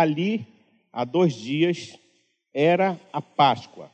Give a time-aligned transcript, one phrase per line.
[0.00, 0.46] Ali,
[0.92, 1.98] há dois dias,
[2.54, 3.90] era a Páscoa,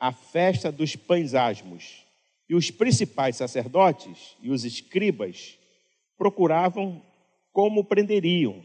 [0.00, 2.02] a festa dos pães asmos.
[2.48, 5.58] E os principais sacerdotes e os escribas
[6.16, 7.02] procuravam
[7.52, 8.62] como prenderiam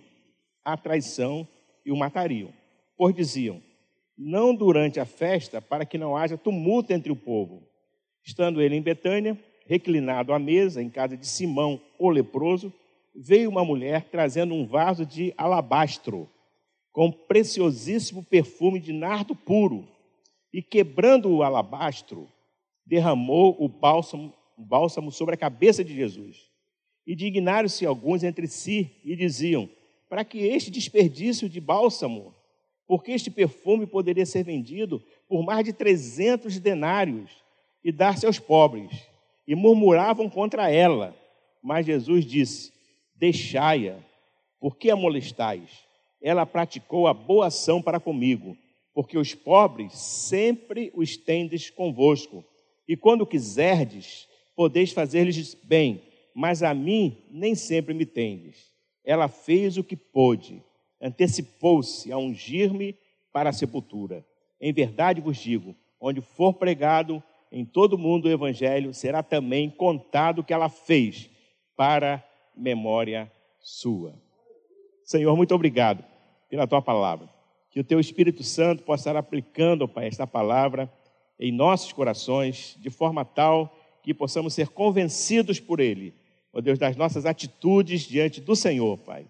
[0.64, 1.48] a traição
[1.86, 2.54] e o matariam.
[2.98, 3.62] Pois diziam:
[4.18, 7.62] não durante a festa, para que não haja tumulto entre o povo.
[8.24, 12.74] Estando ele em Betânia, reclinado à mesa, em casa de Simão, o leproso,
[13.14, 16.30] veio uma mulher trazendo um vaso de alabastro,
[16.92, 19.88] com preciosíssimo perfume de nardo puro,
[20.52, 22.28] e quebrando o alabastro,
[22.86, 26.50] derramou o bálsamo, o bálsamo sobre a cabeça de Jesus.
[27.06, 29.70] E dignaram-se alguns entre si e diziam:
[30.10, 32.34] Para que este desperdício de bálsamo?
[32.88, 37.30] Porque este perfume poderia ser vendido por mais de trezentos denários
[37.84, 39.08] e dar-se aos pobres.
[39.48, 41.16] E murmuravam contra ela.
[41.62, 42.74] Mas Jesus disse:
[43.16, 43.98] Deixai-a,
[44.60, 45.89] por que a molestais?
[46.22, 48.58] Ela praticou a boa ação para comigo,
[48.94, 52.44] porque os pobres sempre os tendes convosco,
[52.88, 56.02] e quando quiserdes, podeis fazer-lhes bem,
[56.36, 58.74] mas a mim nem sempre me tendes.
[59.06, 60.62] Ela fez o que pôde,
[61.02, 62.98] antecipou-se a ungir-me
[63.32, 64.26] para a sepultura.
[64.60, 69.70] Em verdade vos digo: onde for pregado em todo o mundo o evangelho, será também
[69.70, 71.30] contado o que ela fez
[71.76, 72.24] para
[72.56, 74.14] memória sua.
[75.06, 76.09] Senhor, muito obrigado
[76.50, 77.30] pela tua palavra.
[77.70, 80.92] Que o teu Espírito Santo possa estar aplicando, Pai, esta palavra
[81.40, 86.14] em nossos corações, de forma tal que possamos ser convencidos por Ele,
[86.52, 89.26] ó Deus, das nossas atitudes diante do Senhor, Pai.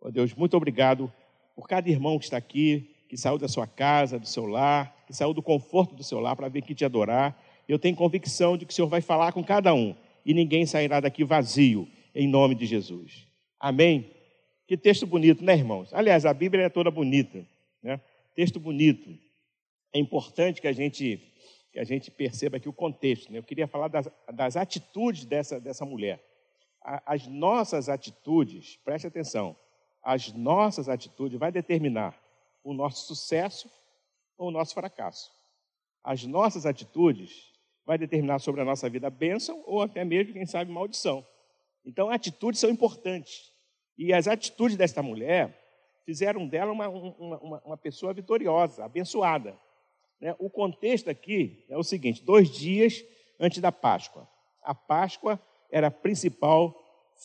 [0.00, 1.10] Ó Deus, muito obrigado
[1.54, 5.14] por cada irmão que está aqui, que saiu da sua casa, do seu lar, que
[5.14, 7.40] saiu do conforto do seu lar para vir aqui te adorar.
[7.68, 11.00] Eu tenho convicção de que o Senhor vai falar com cada um e ninguém sairá
[11.00, 13.26] daqui vazio, em nome de Jesus.
[13.58, 14.10] Amém?
[14.66, 15.92] Que texto bonito, né, irmãos?
[15.94, 17.46] Aliás, a Bíblia é toda bonita,
[17.82, 18.00] né?
[18.34, 19.16] Texto bonito.
[19.92, 21.32] É importante que a gente
[21.72, 23.30] que a gente perceba aqui o contexto.
[23.30, 23.38] Né?
[23.38, 26.24] Eu queria falar das, das atitudes dessa, dessa mulher.
[26.80, 29.54] as nossas atitudes, preste atenção,
[30.02, 32.18] as nossas atitudes vai determinar
[32.64, 33.70] o nosso sucesso
[34.38, 35.30] ou o nosso fracasso.
[36.02, 37.52] As nossas atitudes
[37.84, 41.26] vai determinar sobre a nossa vida bênção ou até mesmo, quem sabe, maldição.
[41.84, 43.52] Então, atitudes são importantes.
[43.98, 45.62] E as atitudes desta mulher
[46.04, 49.58] fizeram dela uma, uma, uma pessoa vitoriosa, abençoada.
[50.20, 50.34] Né?
[50.38, 53.04] O contexto aqui é o seguinte: dois dias
[53.38, 54.28] antes da Páscoa.
[54.62, 55.40] A Páscoa
[55.70, 56.74] era a principal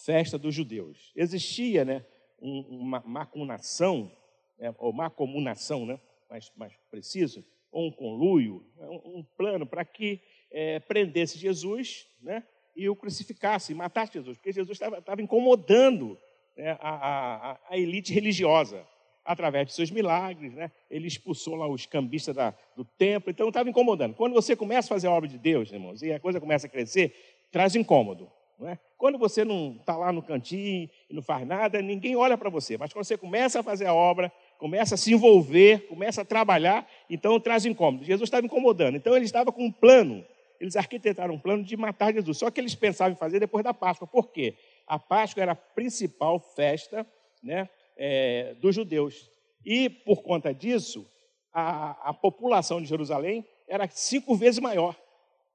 [0.05, 1.11] festa dos judeus.
[1.15, 2.05] Existia né,
[2.39, 4.11] uma macunação,
[4.57, 5.99] né, ou macomunação, né,
[6.29, 12.07] mais, mais preciso, ou um conluio, né, um, um plano para que é, prendesse Jesus
[12.21, 12.43] né,
[12.75, 16.17] e o crucificasse, matasse Jesus, porque Jesus estava incomodando
[16.57, 18.85] a, a, a, elite religiosa
[19.23, 20.71] através de seus milagres, né?
[20.89, 24.15] ele expulsou lá os cambistas da, do templo, então estava incomodando.
[24.15, 26.69] Quando você começa a fazer a obra de Deus, irmãos, e a coisa começa a
[26.69, 27.13] crescer,
[27.51, 28.29] traz incômodo.
[28.63, 28.77] É?
[28.95, 32.77] Quando você não está lá no cantinho e não faz nada, ninguém olha para você.
[32.77, 36.87] Mas quando você começa a fazer a obra, começa a se envolver, começa a trabalhar,
[37.09, 38.05] então traz incômodo.
[38.05, 38.95] Jesus estava incomodando.
[38.95, 40.23] Então ele estava com um plano.
[40.59, 42.37] Eles arquitetaram um plano de matar Jesus.
[42.37, 44.07] Só que eles pensavam em fazer depois da Páscoa.
[44.07, 44.53] Por quê?
[44.87, 47.05] A Páscoa era a principal festa
[47.41, 49.29] né, é, dos judeus.
[49.65, 51.07] E por conta disso,
[51.53, 54.95] a, a, população de Jerusalém era cinco vezes maior.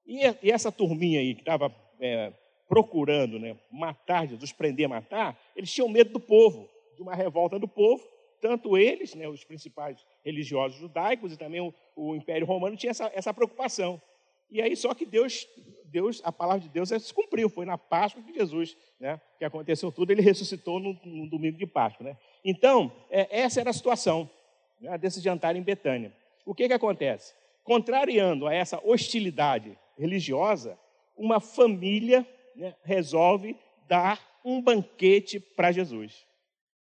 [0.07, 2.33] E, e essa turminha aí que estava é,
[2.69, 7.69] procurando né, matar Jesus, prender, matar, eles tinham medo do povo, de uma revolta do
[7.69, 8.07] povo.
[8.41, 13.11] Tanto eles, né, os principais religiosos judaicos e também o, o Império Romano tinha essa,
[13.15, 14.01] essa preocupação.
[14.51, 15.49] E aí só que Deus,
[15.87, 17.49] Deus, a palavra de Deus se cumpriu.
[17.49, 21.67] Foi na Páscoa que Jesus, né, que aconteceu tudo, ele ressuscitou no, no domingo de
[21.67, 22.05] Páscoa.
[22.05, 22.17] Né?
[22.45, 24.29] Então, é, essa era a situação
[24.81, 26.13] né, desse jantar em Betânia.
[26.45, 27.35] O que, que acontece?
[27.65, 30.79] Contrariando a essa hostilidade religiosa,
[31.17, 33.57] uma família né, resolve
[33.89, 36.25] dar um banquete para Jesus.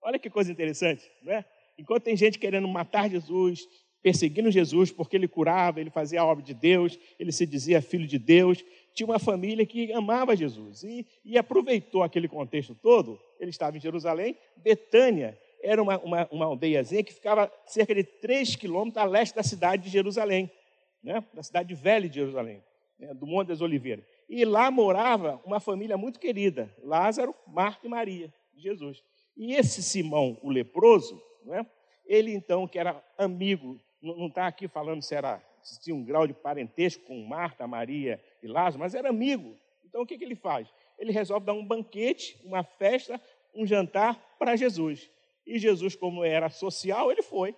[0.03, 1.45] Olha que coisa interessante, não é?
[1.79, 3.67] Enquanto tem gente querendo matar Jesus,
[4.03, 8.07] perseguindo Jesus porque ele curava, ele fazia a obra de Deus, ele se dizia filho
[8.07, 8.65] de Deus,
[8.95, 13.21] tinha uma família que amava Jesus e, e aproveitou aquele contexto todo.
[13.39, 18.57] Ele estava em Jerusalém, Betânia era uma, uma, uma aldeiazinha que ficava cerca de 3
[18.57, 20.51] quilômetros a leste da cidade de Jerusalém,
[21.03, 21.23] né?
[21.35, 22.63] da cidade velha de Jerusalém,
[22.99, 23.13] né?
[23.15, 24.05] do Monte das Oliveiras.
[24.29, 29.03] E lá morava uma família muito querida, Lázaro, Marta e Maria, de Jesus.
[29.37, 31.67] E esse Simão, o leproso, né,
[32.07, 36.27] ele então, que era amigo, não está aqui falando se, era, se tinha um grau
[36.27, 39.57] de parentesco com Marta, Maria e Lázaro, mas era amigo.
[39.85, 40.73] Então o que, que ele faz?
[40.99, 43.21] Ele resolve dar um banquete, uma festa,
[43.55, 45.11] um jantar para Jesus.
[45.47, 47.55] E Jesus, como era social, ele foi.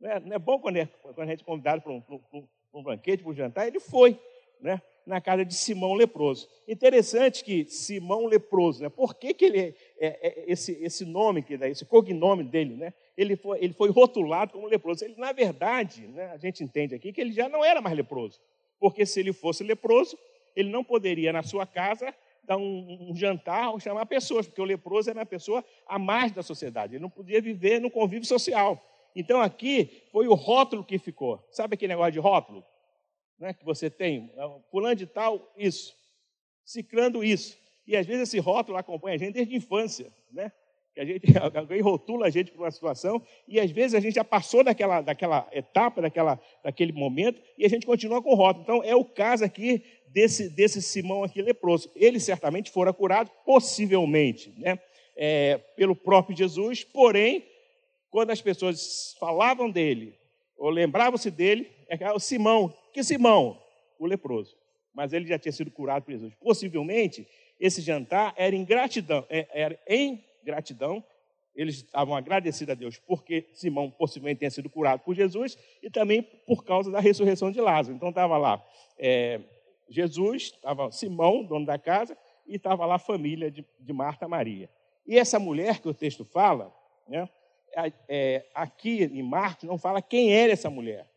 [0.00, 2.02] Não é, não é bom quando, é, quando a gente é convidado para um,
[2.32, 4.18] um, um banquete, para um jantar, ele foi.
[4.60, 4.80] Né?
[5.10, 6.48] Na casa de Simão leproso.
[6.66, 8.88] Interessante que Simão leproso, né?
[8.88, 12.94] Por que, que ele é, é, esse, esse nome que esse cognome dele, né?
[13.16, 15.04] Ele foi, ele foi rotulado como leproso.
[15.04, 18.40] Ele, na verdade, né, a gente entende aqui que ele já não era mais leproso,
[18.78, 20.16] porque se ele fosse leproso,
[20.54, 22.14] ele não poderia na sua casa
[22.44, 26.32] dar um, um jantar ou chamar pessoas, porque o leproso era uma pessoa a mais
[26.32, 26.94] da sociedade.
[26.94, 28.80] Ele não podia viver no convívio social.
[29.14, 31.44] Então aqui foi o rótulo que ficou.
[31.50, 32.64] Sabe aquele negócio de rótulo?
[33.40, 35.96] Né, que você tem, é fulano de tal, isso,
[36.64, 37.58] ciclando isso.
[37.86, 40.52] E às vezes esse rótulo acompanha a gente desde a infância, né?
[40.94, 41.24] Que a gente,
[41.56, 45.00] alguém rotula a gente para uma situação e às vezes a gente já passou daquela,
[45.00, 48.62] daquela etapa, daquela, daquele momento e a gente continua com o rótulo.
[48.62, 51.90] Então é o caso aqui desse, desse Simão aqui leproso.
[51.96, 54.78] Ele certamente fora curado, possivelmente, né?
[55.16, 57.44] É, pelo próprio Jesus, porém,
[58.10, 60.14] quando as pessoas falavam dele
[60.56, 63.60] ou lembravam-se dele, é o Simão, que Simão?
[63.98, 64.56] O leproso.
[64.92, 66.34] Mas ele já tinha sido curado por Jesus.
[66.34, 67.26] Possivelmente,
[67.58, 71.04] esse jantar era em gratidão, é, era em gratidão.
[71.54, 76.22] Eles estavam agradecidos a Deus porque Simão possivelmente tinha sido curado por Jesus e também
[76.22, 77.94] por causa da ressurreição de Lázaro.
[77.94, 78.64] Então estava lá
[78.98, 79.40] é,
[79.88, 82.16] Jesus, estava Simão, dono da casa,
[82.46, 84.70] e estava lá a família de, de Marta Maria.
[85.06, 86.72] E essa mulher que o texto fala,
[87.08, 87.28] né,
[88.08, 91.08] é, aqui em Marcos não fala quem era essa mulher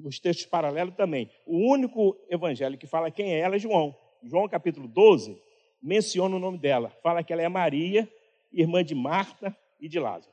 [0.00, 1.30] nos textos paralelos também.
[1.46, 3.94] O único evangelho que fala quem é ela é João.
[4.22, 5.40] João capítulo 12
[5.82, 6.90] menciona o nome dela.
[7.02, 8.08] Fala que ela é Maria,
[8.52, 10.32] irmã de Marta e de Lázaro.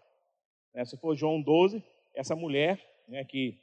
[0.73, 1.83] Né, se for João 12,
[2.15, 3.57] essa mulher né, que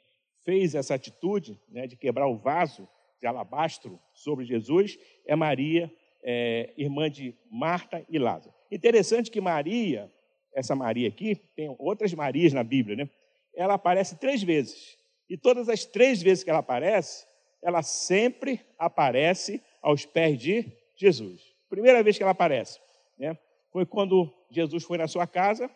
[0.45, 2.89] fez essa atitude né, de quebrar o vaso
[3.21, 5.91] de alabastro sobre Jesus é Maria,
[6.23, 8.55] é, irmã de Marta e Lázaro.
[8.71, 10.11] Interessante que Maria,
[10.55, 13.11] essa Maria aqui, tem outras Marias na Bíblia, né?
[13.55, 14.99] Ela aparece três vezes.
[15.29, 17.26] E todas as três vezes que ela aparece,
[17.62, 21.43] ela sempre aparece aos pés de Jesus.
[21.69, 22.79] Primeira vez que ela aparece,
[23.19, 23.37] né,
[23.73, 25.69] foi quando Jesus foi na sua casa,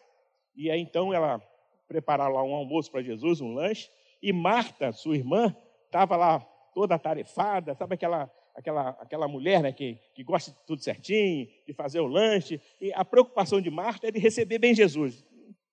[0.54, 1.42] e aí então ela
[1.88, 3.90] preparou lá um almoço para Jesus, um lanche,
[4.22, 5.56] e Marta, sua irmã,
[5.86, 6.40] estava lá
[6.74, 11.72] toda atarefada, sabe aquela, aquela, aquela mulher né, que, que gosta de tudo certinho, de
[11.72, 15.24] fazer o lanche, e a preocupação de Marta é de receber bem Jesus.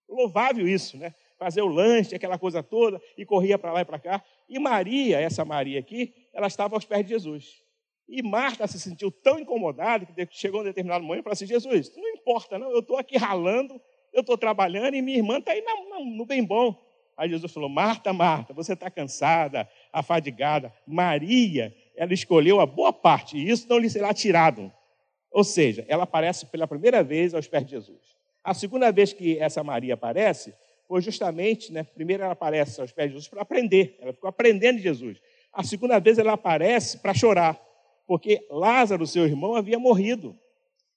[0.08, 1.14] Louvável isso, né?
[1.38, 4.24] Fazer o lanche, aquela coisa toda, e corria para lá e para cá.
[4.48, 7.64] E Maria, essa Maria aqui, ela estava aos pés de Jesus.
[8.08, 12.08] E Marta se sentiu tão incomodada que chegou um determinado momento falou assim: Jesus, não
[12.10, 13.82] importa, não, eu estou aqui ralando,
[14.14, 16.76] eu estou trabalhando e minha irmã está aí no, no bem bom.
[17.18, 20.72] Aí Jesus falou: Marta, Marta, você está cansada, afadigada.
[20.86, 24.72] Maria, ela escolheu a boa parte, e isso não lhe será tirado.
[25.32, 28.16] Ou seja, ela aparece pela primeira vez aos pés de Jesus.
[28.44, 30.54] A segunda vez que essa Maria aparece,
[30.88, 34.78] foi justamente, né, primeiro ela aparece aos pés de Jesus para aprender, ela ficou aprendendo
[34.78, 35.20] de Jesus.
[35.52, 37.60] A segunda vez ela aparece para chorar,
[38.08, 40.38] porque Lázaro, seu irmão, havia morrido.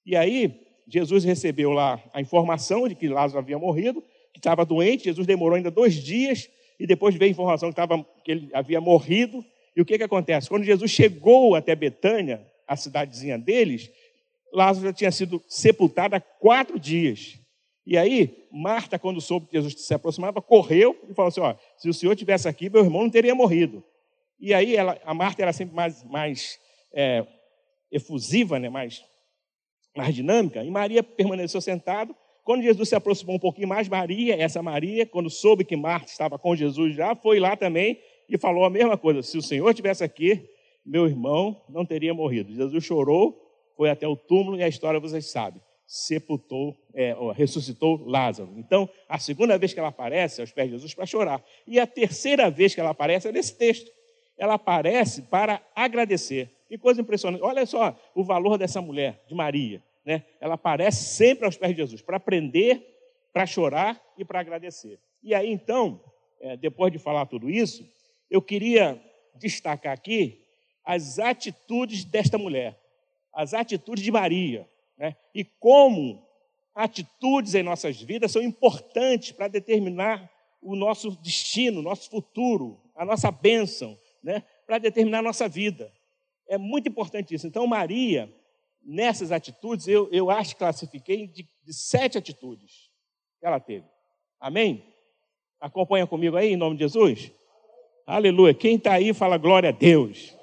[0.04, 4.02] E aí Jesus recebeu lá a informação de que Lázaro havia morrido,
[4.32, 6.48] que estava doente, Jesus demorou ainda dois dias,
[6.78, 9.44] e depois veio a informação que, estava, que ele havia morrido.
[9.74, 10.48] E o que, que acontece?
[10.48, 13.90] Quando Jesus chegou até Betânia, a cidadezinha deles,
[14.52, 17.37] Lázaro já tinha sido sepultado há quatro dias.
[17.88, 21.88] E aí, Marta, quando soube que Jesus se aproximava, correu e falou assim: ó, se
[21.88, 23.82] o senhor tivesse aqui, meu irmão não teria morrido.
[24.38, 26.60] E aí, ela, a Marta era sempre mais, mais
[26.92, 27.26] é,
[27.90, 29.02] efusiva, né, mais,
[29.96, 32.14] mais dinâmica, e Maria permaneceu sentado.
[32.44, 36.38] Quando Jesus se aproximou um pouquinho mais, Maria, essa Maria, quando soube que Marta estava
[36.38, 37.98] com Jesus já, foi lá também
[38.28, 40.46] e falou a mesma coisa: se o senhor tivesse aqui,
[40.84, 42.54] meu irmão não teria morrido.
[42.54, 43.34] Jesus chorou,
[43.78, 48.52] foi até o túmulo e a história vocês sabem sepultou, é, ressuscitou Lázaro.
[48.58, 51.42] Então, a segunda vez que ela aparece aos pés de Jesus para chorar.
[51.66, 53.90] E a terceira vez que ela aparece é nesse texto.
[54.36, 56.50] Ela aparece para agradecer.
[56.68, 57.40] Que coisa impressionante.
[57.42, 59.82] Olha só o valor dessa mulher, de Maria.
[60.04, 60.24] Né?
[60.42, 62.86] Ela aparece sempre aos pés de Jesus para aprender,
[63.32, 64.98] para chorar e para agradecer.
[65.22, 66.04] E aí, então,
[66.38, 67.88] é, depois de falar tudo isso,
[68.30, 69.02] eu queria
[69.36, 70.44] destacar aqui
[70.84, 72.78] as atitudes desta mulher,
[73.32, 74.68] as atitudes de Maria
[74.98, 75.16] né?
[75.34, 76.26] E como
[76.74, 83.04] atitudes em nossas vidas são importantes para determinar o nosso destino, o nosso futuro, a
[83.04, 84.42] nossa bênção, né?
[84.66, 85.92] para determinar a nossa vida.
[86.48, 87.46] É muito importante isso.
[87.46, 88.32] Então, Maria,
[88.84, 92.90] nessas atitudes, eu, eu acho que classifiquei de, de sete atitudes
[93.38, 93.86] que ela teve.
[94.40, 94.84] Amém?
[95.60, 97.32] Acompanha comigo aí, em nome de Jesus?
[98.06, 98.54] Aleluia.
[98.54, 100.34] Quem está aí, fala glória a Deus.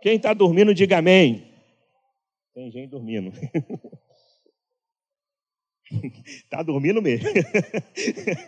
[0.00, 1.53] Quem está dormindo, diga amém.
[2.54, 3.32] Tem gente dormindo.
[6.24, 7.28] Está dormindo mesmo.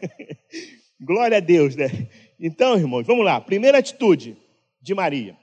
[1.01, 1.87] Glória a Deus, né?
[2.39, 3.41] Então, irmãos, vamos lá.
[3.41, 4.37] Primeira atitude
[4.81, 5.37] de Maria.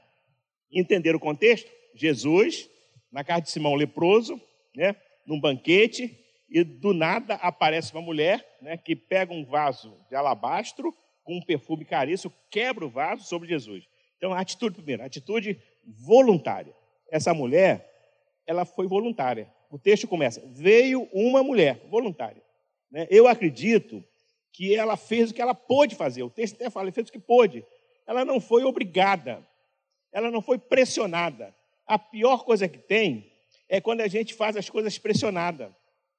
[0.71, 1.69] Entender o contexto?
[1.93, 2.69] Jesus,
[3.11, 4.39] na casa de Simão leproso,
[4.73, 4.95] né?
[5.27, 6.17] Num banquete,
[6.49, 8.77] e do nada aparece uma mulher, né?
[8.77, 13.83] Que pega um vaso de alabastro com um perfume caríssimo, quebra o vaso sobre Jesus.
[14.15, 16.73] Então, atitude primeiro, atitude voluntária.
[17.11, 17.92] Essa mulher,
[18.45, 19.51] ela foi voluntária.
[19.69, 22.41] O texto começa: veio uma mulher voluntária.
[22.91, 23.07] Né?
[23.09, 24.03] Eu acredito
[24.51, 26.23] que ela fez o que ela pôde fazer.
[26.23, 27.65] O texto até fala, fez o que pôde.
[28.05, 29.45] Ela não foi obrigada,
[30.11, 31.55] ela não foi pressionada.
[31.85, 33.31] A pior coisa que tem
[33.67, 35.75] é quando a gente faz as coisas pressionada.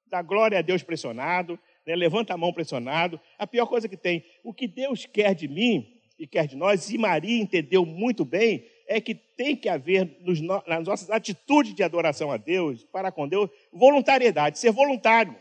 [0.07, 1.95] Dá glória a Deus pressionado, né?
[1.95, 3.19] levanta a mão pressionado.
[3.37, 4.23] A pior coisa que tem.
[4.43, 8.65] O que Deus quer de mim e quer de nós, e Maria entendeu muito bem,
[8.87, 13.27] é que tem que haver nos, nas nossas atitudes de adoração a Deus, para com
[13.27, 15.35] Deus, voluntariedade, ser voluntário,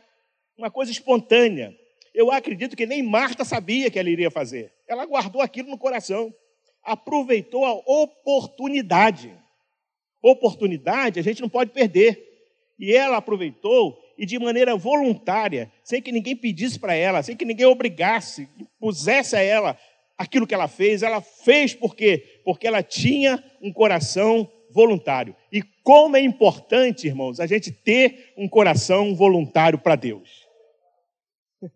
[0.57, 1.75] uma coisa espontânea.
[2.15, 4.73] Eu acredito que nem Marta sabia que ela iria fazer.
[4.89, 6.33] Ela guardou aquilo no coração,
[6.83, 9.37] aproveitou a oportunidade.
[10.23, 12.23] Oportunidade a gente não pode perder.
[12.79, 17.45] E ela aproveitou e de maneira voluntária, sem que ninguém pedisse para ela, sem que
[17.45, 19.79] ninguém obrigasse, impusesse a ela
[20.17, 22.41] aquilo que ela fez, ela fez por quê?
[22.45, 25.37] Porque ela tinha um coração voluntário.
[25.53, 30.47] E como é importante, irmãos, a gente ter um coração voluntário para Deus.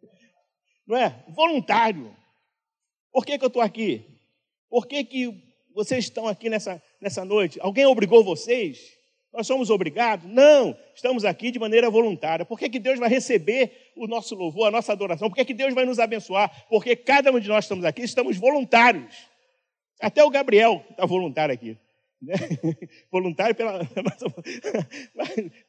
[0.87, 1.25] Não é?
[1.29, 2.15] Voluntário.
[3.13, 4.05] Por que, que eu estou aqui?
[4.69, 7.59] Por que, que vocês estão aqui nessa, nessa noite?
[7.61, 8.98] Alguém obrigou vocês?
[9.33, 10.29] Nós somos obrigados?
[10.31, 12.47] Não, estamos aqui de maneira voluntária.
[12.47, 15.29] Por que, que Deus vai receber o nosso louvor, a nossa adoração?
[15.29, 16.67] Por que, que Deus vai nos abençoar?
[16.69, 19.29] Porque cada um de nós estamos aqui, estamos voluntários.
[20.01, 21.77] Até o Gabriel está voluntário aqui.
[22.21, 22.35] Né?
[23.13, 23.79] Voluntário pela.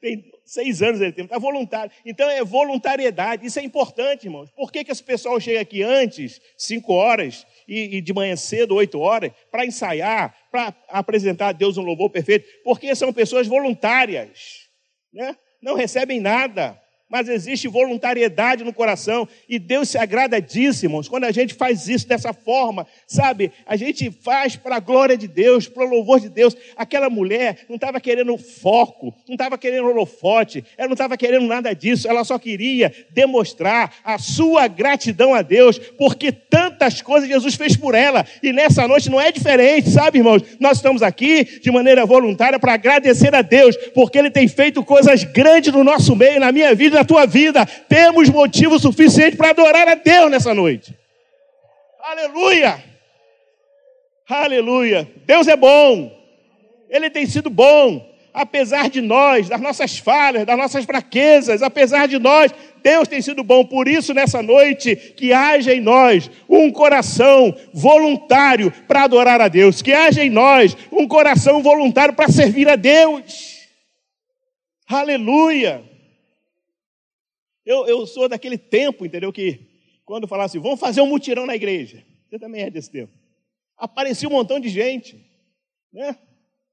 [0.01, 1.91] tem seis anos ele tem, está voluntário.
[2.03, 4.49] Então é voluntariedade, isso é importante, irmãos.
[4.51, 8.75] Por que, que esse pessoal chega aqui antes, cinco horas, e, e de manhã cedo,
[8.75, 12.47] oito horas, para ensaiar, para apresentar a Deus um louvor perfeito?
[12.63, 14.67] Porque são pessoas voluntárias,
[15.13, 15.37] né?
[15.61, 21.09] não recebem nada mas existe voluntariedade no coração e Deus se agrada disso, irmãos.
[21.09, 23.51] Quando a gente faz isso dessa forma, sabe?
[23.65, 26.55] A gente faz para a glória de Deus, para o louvor de Deus.
[26.77, 31.73] Aquela mulher não estava querendo foco, não estava querendo holofote, ela não estava querendo nada
[31.73, 37.75] disso, ela só queria demonstrar a sua gratidão a Deus, porque tantas coisas Jesus fez
[37.75, 40.43] por ela e nessa noite não é diferente, sabe, irmãos?
[40.59, 45.23] Nós estamos aqui de maneira voluntária para agradecer a Deus, porque Ele tem feito coisas
[45.23, 49.87] grandes no nosso meio, na minha vida na tua vida, temos motivo suficiente para adorar
[49.87, 50.93] a Deus nessa noite.
[52.01, 52.83] Aleluia!
[54.27, 55.09] Aleluia!
[55.25, 56.11] Deus é bom,
[56.89, 62.19] Ele tem sido bom, apesar de nós, das nossas falhas, das nossas fraquezas, apesar de
[62.19, 62.53] nós,
[62.83, 63.65] Deus tem sido bom.
[63.65, 69.81] Por isso, nessa noite, que haja em nós um coração voluntário para adorar a Deus,
[69.81, 73.57] que haja em nós um coração voluntário para servir a Deus.
[74.87, 75.88] Aleluia!
[77.69, 79.31] Eu, eu sou daquele tempo, entendeu?
[79.31, 79.59] Que
[80.03, 82.03] quando falasse, assim, vamos fazer um mutirão na igreja.
[82.27, 83.13] Você também é desse tempo.
[83.77, 85.23] Aparecia um montão de gente.
[85.93, 86.17] Né?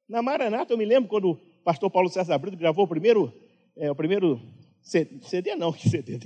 [0.08, 3.30] Na Maranata, eu me lembro quando o pastor Paulo César Brito gravou o primeiro,
[3.76, 4.40] é, o primeiro
[4.80, 6.18] CD, não, que CD?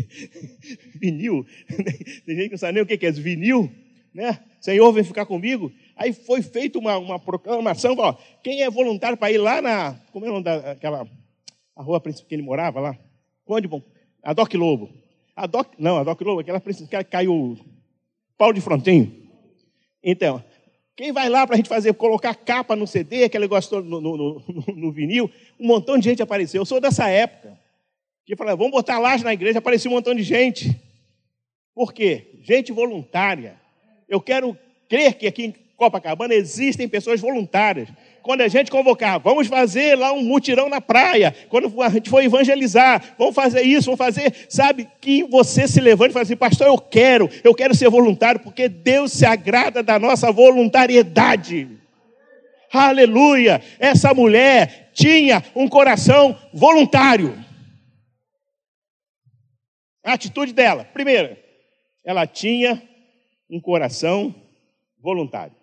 [0.95, 1.45] vinil.
[2.25, 3.69] Tem gente que não sabe nem o que é vinil.
[4.15, 4.39] Né?
[4.61, 5.73] Senhor, vem ficar comigo.
[5.97, 10.27] Aí foi feita uma, uma proclamação, ó, quem é voluntário para ir lá na, como
[10.27, 11.09] é o nome daquela,
[11.75, 12.97] a rua que ele morava lá?
[13.45, 13.83] Conde Bom,
[14.23, 14.91] a Doc Lobo.
[15.35, 17.59] A Doc, não, a Doc Lobo, aquela que caiu
[18.37, 19.13] pau de frontinho.
[20.03, 20.43] Então,
[20.97, 24.17] quem vai lá para a gente fazer, colocar capa no CD, aquele negócio no, no,
[24.17, 24.45] no,
[24.77, 26.61] no, vinil, um montão de gente apareceu.
[26.61, 27.59] Eu sou dessa época.
[28.27, 30.79] Que falava, vamos botar laje na igreja, apareceu um montão de gente.
[31.75, 32.27] Por quê?
[32.43, 33.59] Gente voluntária.
[34.09, 34.57] Eu quero
[34.89, 37.89] crer que aqui em Copacabana existem pessoas voluntárias
[38.23, 42.23] quando a gente convocar, vamos fazer lá um mutirão na praia, quando a gente for
[42.23, 46.67] evangelizar, vamos fazer isso, vamos fazer, sabe, que você se levante e fale assim, pastor,
[46.67, 51.69] eu quero, eu quero ser voluntário, porque Deus se agrada da nossa voluntariedade.
[52.73, 53.61] Aleluia!
[53.79, 57.37] Essa mulher tinha um coração voluntário.
[60.05, 61.39] A atitude dela, primeira,
[62.05, 62.81] ela tinha
[63.51, 64.35] um coração
[64.99, 65.55] voluntário.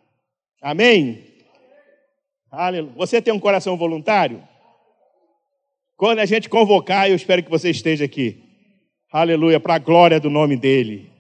[0.62, 1.37] Amém?
[2.50, 2.94] Aleluia.
[2.96, 4.42] Você tem um coração voluntário?
[5.98, 8.44] Quando a gente convocar, eu espero que você esteja aqui.
[9.12, 11.12] Aleluia, para a glória do nome dele,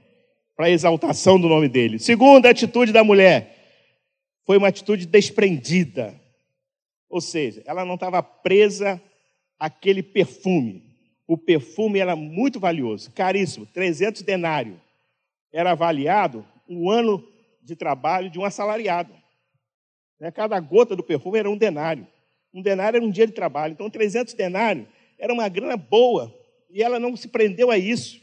[0.55, 1.99] para a exaltação do nome dele.
[1.99, 3.55] Segunda atitude da mulher
[4.45, 6.19] foi uma atitude desprendida.
[7.09, 9.01] Ou seja, ela não estava presa
[9.59, 10.85] àquele perfume.
[11.27, 14.77] o perfume era muito valioso, caríssimo, 300 denários.
[15.51, 17.21] Era avaliado um ano
[17.61, 19.16] de trabalho de um assalariado.
[20.19, 20.31] Né?
[20.31, 22.07] Cada gota do perfume era um denário.
[22.53, 23.73] Um denário era um dia de trabalho.
[23.73, 26.33] Então, 300 denários era uma grana boa.
[26.69, 28.19] E ela não se prendeu a isso.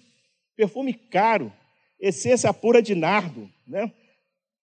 [0.57, 1.53] Perfume caro,
[1.99, 3.93] essência pura de nardo, né?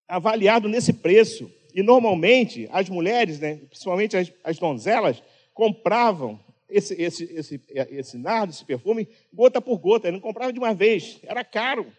[0.07, 1.51] avaliado nesse preço.
[1.73, 5.23] E normalmente as mulheres, né, principalmente as, as donzelas,
[5.53, 10.11] compravam esse, esse, esse, esse nardo, esse perfume, gota por gota.
[10.11, 11.91] Não comprava de uma vez, era caro.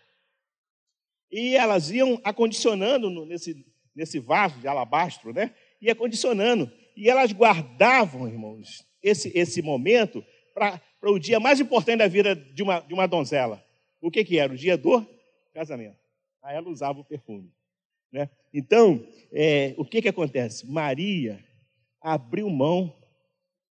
[1.31, 5.55] E elas iam acondicionando nesse, nesse vaso de alabastro, né?
[5.81, 6.71] Ia acondicionando.
[6.97, 12.63] E elas guardavam, irmãos, esse, esse momento para o dia mais importante da vida de
[12.63, 13.65] uma, de uma donzela.
[14.01, 14.53] O que, que era?
[14.53, 15.07] O dia do
[15.55, 15.97] casamento.
[16.43, 17.53] Aí ela usava o perfume.
[18.11, 18.29] Né?
[18.53, 20.67] Então, é, o que, que acontece?
[20.67, 21.43] Maria
[22.01, 22.95] abriu mão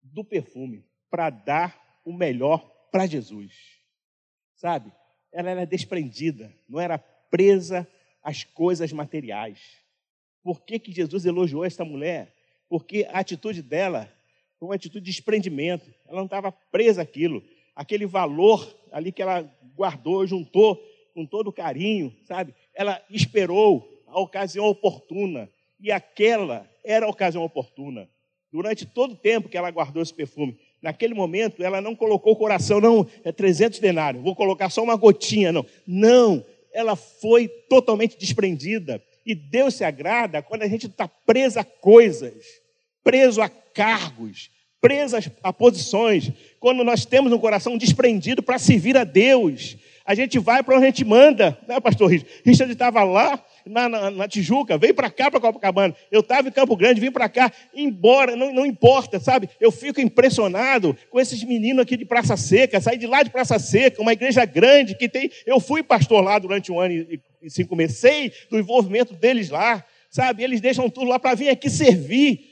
[0.03, 2.59] do perfume para dar o melhor
[2.91, 3.53] para Jesus.
[4.55, 4.93] Sabe?
[5.33, 7.87] Ela era desprendida, não era presa
[8.23, 9.80] às coisas materiais.
[10.43, 12.35] Por que, que Jesus elogiou esta mulher?
[12.69, 14.11] Porque a atitude dela
[14.59, 15.93] foi uma atitude de desprendimento.
[16.07, 17.43] Ela não estava presa àquilo.
[17.75, 19.43] Aquele valor ali que ela
[19.75, 20.83] guardou, juntou
[21.15, 22.55] com todo carinho, sabe?
[22.75, 25.51] Ela esperou a ocasião oportuna.
[25.79, 28.09] E aquela era a ocasião oportuna.
[28.53, 32.37] Durante todo o tempo que ela guardou esse perfume, naquele momento ela não colocou o
[32.37, 35.65] coração, não, é 300 denários, vou colocar só uma gotinha, não.
[35.87, 39.03] Não, ela foi totalmente desprendida.
[39.31, 42.35] E Deus se agrada quando a gente está preso a coisas,
[43.05, 49.05] preso a cargos, preso a posições, quando nós temos um coração desprendido para servir a
[49.05, 49.77] Deus.
[50.05, 52.43] A gente vai para onde a gente manda, né, pastor Richard?
[52.45, 55.95] Richard estava lá na, na, na, Tijuca, veio para cá, para Copacabana.
[56.11, 59.49] Eu estava em Campo Grande, vim para cá, embora, não, não importa, sabe?
[59.61, 63.61] Eu fico impressionado com esses meninos aqui de Praça Seca, saí de lá de Praça
[63.61, 65.31] Seca, uma igreja grande que tem.
[65.47, 69.85] Eu fui pastor lá durante um ano e cinco meses, sei do envolvimento deles lá,
[70.11, 70.43] sabe?
[70.43, 72.51] Eles deixam tudo lá para vir aqui servir.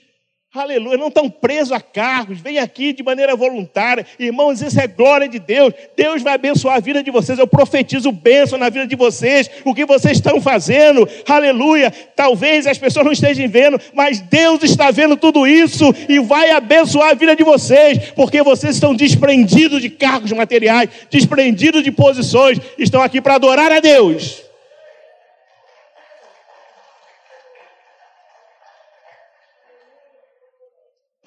[0.55, 4.07] Aleluia, não estão presos a cargos, vem aqui de maneira voluntária.
[4.19, 5.75] Irmãos, isso é glória de Deus.
[5.95, 7.39] Deus vai abençoar a vida de vocês.
[7.39, 11.07] Eu profetizo bênção na vida de vocês, o que vocês estão fazendo.
[11.29, 11.91] Aleluia.
[12.17, 17.11] Talvez as pessoas não estejam vendo, mas Deus está vendo tudo isso e vai abençoar
[17.11, 23.03] a vida de vocês, porque vocês estão desprendidos de cargos materiais, desprendidos de posições, estão
[23.03, 24.48] aqui para adorar a Deus.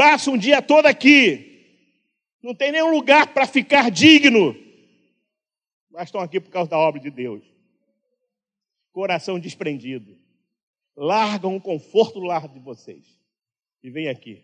[0.02, 1.78] Passa um dia todo aqui.
[2.42, 4.56] Não tem nenhum lugar para ficar digno.
[5.92, 7.44] Mas estão aqui por causa da obra de Deus.
[8.92, 10.18] Coração desprendido.
[10.98, 13.16] Largam o conforto do lar de vocês.
[13.84, 14.42] E vem aqui.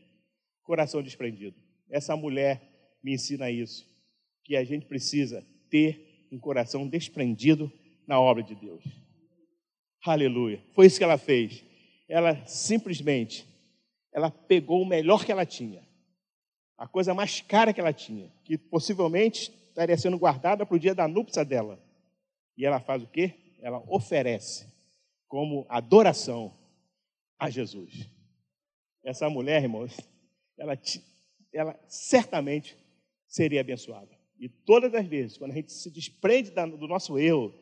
[0.62, 1.58] Coração desprendido.
[1.89, 2.62] Essa mulher
[3.02, 3.84] me ensina isso.
[4.43, 7.74] Que a gente precisa ter um coração desprendido
[8.06, 8.84] na obra de Deus.
[10.06, 10.63] Aleluia.
[10.74, 11.65] Foi isso que ela fez.
[12.08, 13.57] Ela simplesmente
[14.13, 15.88] ela pegou o melhor que ela tinha,
[16.78, 20.93] a coisa mais cara que ela tinha, que possivelmente estaria sendo guardada para o dia
[20.93, 21.80] da núpcia dela.
[22.56, 23.34] E ela faz o quê?
[23.62, 24.67] Ela oferece
[25.28, 26.54] como adoração
[27.39, 28.10] a Jesus.
[29.04, 29.96] Essa mulher, irmãos,
[30.58, 30.78] ela,
[31.54, 32.78] ela certamente
[33.28, 34.10] seria abençoada.
[34.39, 37.54] E todas as vezes, quando a gente se desprende do nosso eu,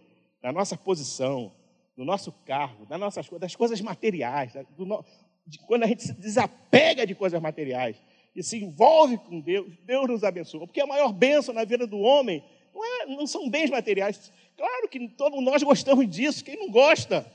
[0.41, 1.53] da nossa posição,
[1.95, 4.85] do nosso cargo, das nossas das coisas materiais, do,
[5.45, 8.01] de quando a gente se desapega de coisas materiais
[8.35, 10.65] e se envolve com Deus, Deus nos abençoa.
[10.65, 14.31] Porque a maior bênção na vida do homem não, é, não são bens materiais.
[14.57, 17.25] Claro que todos nós gostamos disso, quem não gosta?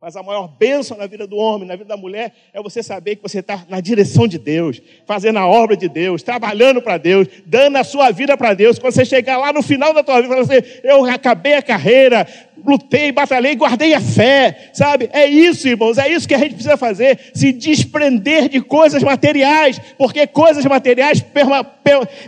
[0.00, 3.16] Mas a maior bênção na vida do homem, na vida da mulher, é você saber
[3.16, 7.26] que você está na direção de Deus, fazendo a obra de Deus, trabalhando para Deus,
[7.44, 8.78] dando a sua vida para Deus.
[8.78, 12.28] Quando você chegar lá no final da tua vida, você, eu acabei a carreira,
[12.64, 15.10] lutei, batalhei, guardei a fé, sabe?
[15.12, 19.80] É isso, irmãos, é isso que a gente precisa fazer, se desprender de coisas materiais,
[19.98, 21.24] porque coisas materiais,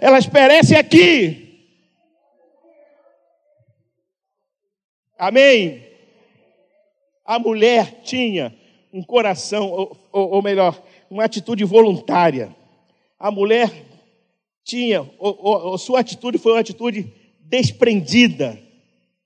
[0.00, 1.46] elas perecem aqui.
[5.16, 5.89] Amém?
[7.30, 8.52] A mulher tinha
[8.92, 12.52] um coração, ou, ou melhor, uma atitude voluntária.
[13.16, 13.70] A mulher
[14.64, 18.60] tinha, ou, ou, sua atitude foi uma atitude desprendida.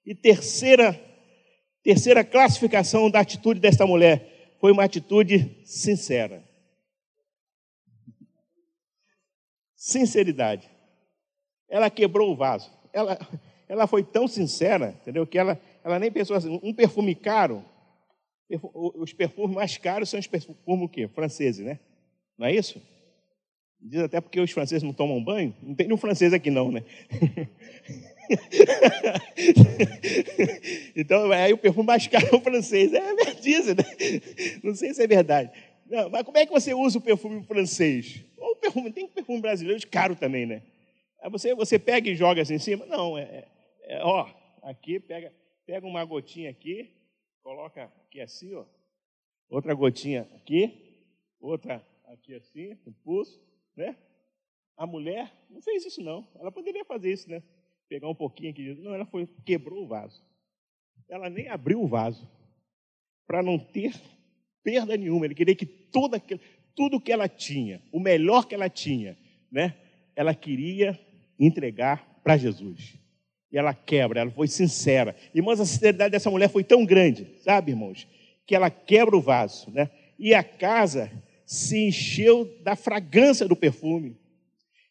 [0.04, 1.00] E terceira,
[1.82, 6.44] terceira classificação da atitude desta mulher foi uma atitude sincera.
[9.74, 10.68] Sinceridade.
[11.70, 12.70] Ela quebrou o vaso.
[12.92, 13.18] Ela,
[13.66, 15.26] ela foi tão sincera, entendeu?
[15.26, 17.64] Que ela, ela nem pensou assim, um perfume caro
[18.50, 21.08] os perfumes mais caros são os perfumes o quê?
[21.08, 21.78] franceses, né?
[22.36, 22.80] Não é isso?
[23.80, 25.54] Diz até porque os franceses não tomam banho.
[25.62, 26.82] Não tem nenhum francês aqui, não, né?
[30.96, 32.94] então, aí o perfume mais caro é o francês.
[32.94, 33.84] É verdade, né?
[34.62, 35.50] Não sei se é verdade.
[35.86, 38.24] Não, mas como é que você usa o perfume francês?
[38.38, 40.62] Ou perfume, tem perfume brasileiro de caro também, né?
[41.22, 42.86] Aí você, você pega e joga assim em cima?
[42.86, 43.44] Não, é, é,
[43.96, 44.26] é ó,
[44.62, 45.30] aqui pega,
[45.66, 46.90] pega uma gotinha aqui,
[47.44, 48.64] coloca aqui assim, ó.
[49.50, 51.06] Outra gotinha aqui,
[51.38, 53.38] outra aqui assim, no pulso,
[53.76, 53.96] né?
[54.76, 56.26] A mulher não fez isso não.
[56.36, 57.42] Ela poderia fazer isso, né?
[57.86, 58.74] Pegar um pouquinho aqui.
[58.80, 60.24] Não, ela foi, quebrou o vaso.
[61.08, 62.26] Ela nem abriu o vaso
[63.26, 63.94] para não ter
[64.62, 65.26] perda nenhuma.
[65.26, 69.16] Ele queria que tudo, que ela tinha, o melhor que ela tinha,
[69.52, 69.76] né?
[70.16, 70.98] Ela queria
[71.38, 72.98] entregar para Jesus.
[73.54, 75.14] E ela quebra, ela foi sincera.
[75.32, 78.04] Irmãos, a sinceridade dessa mulher foi tão grande, sabe, irmãos?
[78.44, 79.90] Que ela quebra o vaso, né?
[80.18, 81.08] E a casa
[81.46, 84.16] se encheu da fragrância do perfume.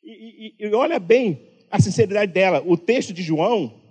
[0.02, 2.64] E, e, e, olha bem a sinceridade dela.
[2.66, 3.82] O texto de João,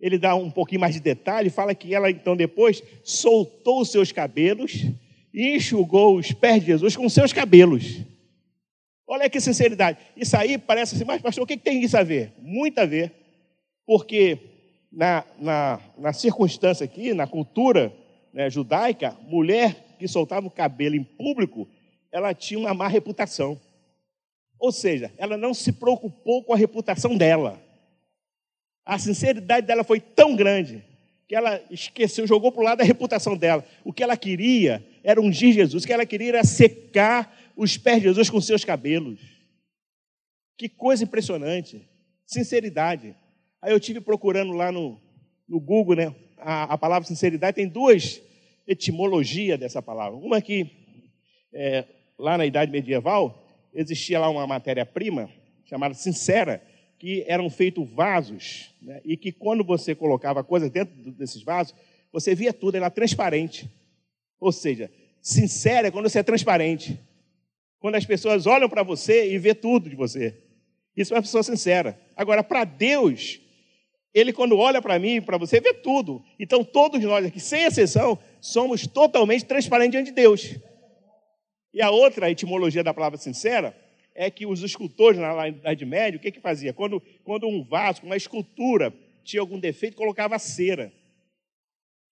[0.00, 4.12] ele dá um pouquinho mais de detalhe, fala que ela então depois soltou os seus
[4.12, 4.86] cabelos
[5.34, 8.02] e enxugou os pés de Jesus com seus cabelos.
[9.04, 9.98] Olha que sinceridade.
[10.16, 12.32] Isso aí parece assim, mas pastor, o que tem isso a ver?
[12.40, 13.21] Muito a ver.
[13.86, 14.38] Porque
[14.90, 17.92] na, na, na circunstância aqui, na cultura
[18.32, 21.68] né, judaica, mulher que soltava o cabelo em público
[22.12, 23.58] ela tinha uma má reputação.
[24.58, 27.60] Ou seja, ela não se preocupou com a reputação dela.
[28.84, 30.84] A sinceridade dela foi tão grande
[31.26, 33.64] que ela esqueceu, jogou para o lado a reputação dela.
[33.82, 37.96] O que ela queria era ungir Jesus, o que ela queria era secar os pés
[37.96, 39.18] de Jesus com seus cabelos.
[40.58, 41.88] Que coisa impressionante.
[42.26, 43.16] Sinceridade.
[43.62, 45.00] Aí eu tive procurando lá no,
[45.48, 46.12] no Google, né?
[46.36, 48.20] A, a palavra sinceridade tem duas
[48.66, 50.18] etimologias dessa palavra.
[50.18, 50.68] Uma que
[51.52, 51.84] é,
[52.18, 55.30] lá na Idade Medieval, existia lá uma matéria-prima
[55.64, 56.60] chamada sincera,
[56.98, 59.00] que eram feitos vasos, né?
[59.04, 61.74] e que quando você colocava coisas dentro desses vasos,
[62.12, 63.70] você via tudo, era transparente.
[64.40, 66.98] Ou seja, sincera é quando você é transparente.
[67.78, 70.36] Quando as pessoas olham para você e vê tudo de você.
[70.96, 71.98] Isso é uma pessoa sincera.
[72.14, 73.40] Agora, para Deus,
[74.14, 76.22] Ele quando olha para mim para você, vê tudo.
[76.38, 80.56] Então, todos nós aqui, sem exceção, somos totalmente transparentes diante de Deus.
[81.72, 83.74] E a outra etimologia da palavra sincera
[84.14, 86.74] é que os escultores na Idade Média, o que que fazia?
[86.74, 88.92] Quando, quando um vaso, uma escultura
[89.24, 90.92] tinha algum defeito, colocava cera.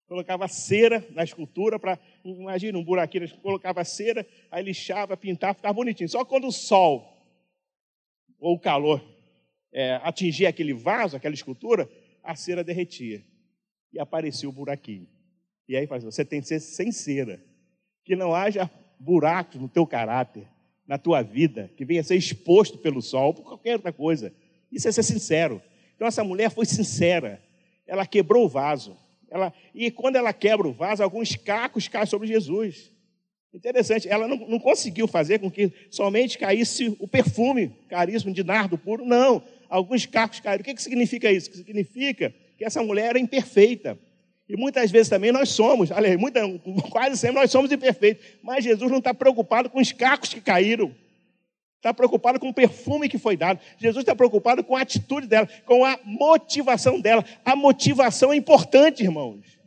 [0.07, 6.09] Colocava cera na escultura para, imagina um buraquinho, colocava cera, aí lixava, pintava, ficava bonitinho.
[6.09, 7.07] Só quando o sol
[8.39, 9.01] ou o calor
[9.73, 11.89] é, atingia aquele vaso, aquela escultura,
[12.23, 13.23] a cera derretia.
[13.93, 15.07] E aparecia o buraquinho.
[15.67, 17.43] E aí faz, você tem que ser sem cera.
[18.03, 20.47] Que não haja buracos no teu caráter,
[20.87, 24.33] na tua vida, que venha a ser exposto pelo sol, por qualquer outra coisa.
[24.71, 25.61] Isso é ser sincero.
[25.95, 27.41] Então essa mulher foi sincera.
[27.87, 28.97] Ela quebrou o vaso.
[29.29, 32.91] Ela, e quando ela quebra o vaso, alguns cacos caem sobre Jesus.
[33.53, 38.77] Interessante, ela não, não conseguiu fazer com que somente caísse o perfume caríssimo de nardo
[38.77, 39.43] puro, não.
[39.71, 40.61] Alguns cacos caíram.
[40.61, 41.55] O que, que significa isso?
[41.55, 43.97] Significa que essa mulher era imperfeita.
[44.49, 46.41] E muitas vezes também nós somos, aliás, muita,
[46.89, 48.25] quase sempre nós somos imperfeitos.
[48.43, 50.93] Mas Jesus não está preocupado com os cacos que caíram.
[51.77, 53.61] Está preocupado com o perfume que foi dado.
[53.77, 57.23] Jesus está preocupado com a atitude dela, com a motivação dela.
[57.45, 59.60] A motivação é importante, irmãos.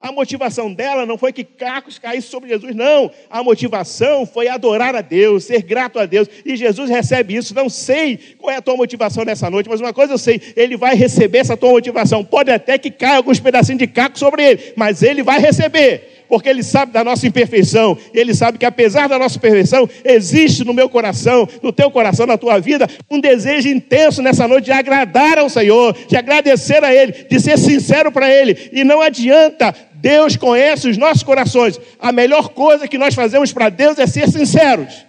[0.00, 3.10] A motivação dela não foi que cacos caíssem sobre Jesus, não.
[3.28, 6.28] A motivação foi adorar a Deus, ser grato a Deus.
[6.44, 7.52] E Jesus recebe isso.
[7.52, 10.76] Não sei qual é a tua motivação nessa noite, mas uma coisa eu sei: Ele
[10.76, 12.24] vai receber essa tua motivação.
[12.24, 16.48] Pode até que caia alguns pedacinhos de caco sobre ele, mas Ele vai receber, porque
[16.48, 17.96] Ele sabe da nossa imperfeição.
[18.12, 22.36] Ele sabe que apesar da nossa imperfeição, existe no meu coração, no teu coração, na
[22.36, 27.12] tua vida, um desejo intenso nessa noite de agradar ao Senhor, de agradecer a Ele,
[27.12, 28.70] de ser sincero para Ele.
[28.72, 31.78] E não adianta Deus conhece os nossos corações.
[31.98, 35.04] A melhor coisa que nós fazemos para Deus é ser sinceros.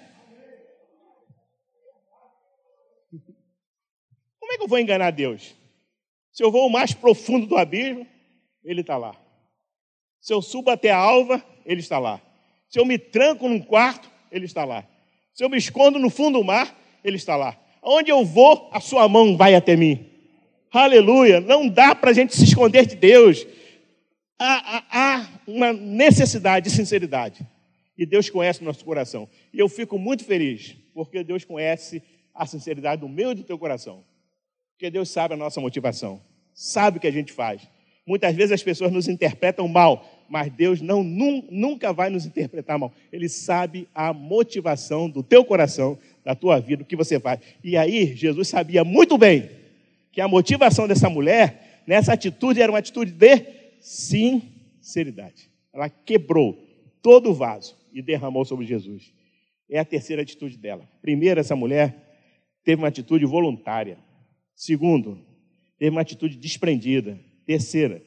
[4.39, 5.55] Como é que eu vou enganar Deus?
[6.31, 8.07] Se eu vou o mais profundo do abismo,
[8.63, 9.15] Ele está lá.
[10.21, 12.21] Se eu subo até a alva, Ele está lá.
[12.67, 14.85] Se eu me tranco num quarto, Ele está lá.
[15.33, 17.57] Se eu me escondo no fundo do mar, Ele está lá.
[17.81, 20.05] Onde eu vou, a Sua mão vai até mim.
[20.71, 21.39] Aleluia!
[21.39, 23.47] Não dá para a gente se esconder de Deus
[24.39, 27.45] há, há, uma necessidade de sinceridade.
[27.97, 29.27] E Deus conhece o nosso coração.
[29.53, 32.01] E eu fico muito feliz, porque Deus conhece
[32.33, 34.05] a sinceridade do meu e do teu coração.
[34.71, 36.21] Porque Deus sabe a nossa motivação,
[36.53, 37.61] sabe o que a gente faz.
[38.09, 42.91] Muitas vezes as pessoas nos interpretam mal, mas Deus não nunca vai nos interpretar mal.
[43.13, 45.95] Ele sabe a motivação do teu coração,
[46.25, 47.39] da tua vida, o que você faz.
[47.63, 49.51] E aí, Jesus sabia muito bem
[50.11, 53.45] que a motivação dessa mulher, nessa atitude, era uma atitude de
[53.79, 55.47] sinceridade.
[55.71, 56.57] Ela quebrou
[57.03, 59.13] todo o vaso e derramou sobre Jesus.
[59.69, 60.89] É a terceira atitude dela.
[60.99, 61.95] Primeiro, essa mulher
[62.63, 63.99] teve uma atitude voluntária.
[64.55, 65.23] Segundo,
[65.77, 67.28] teve uma atitude desprendida.
[67.49, 67.99] Terceira,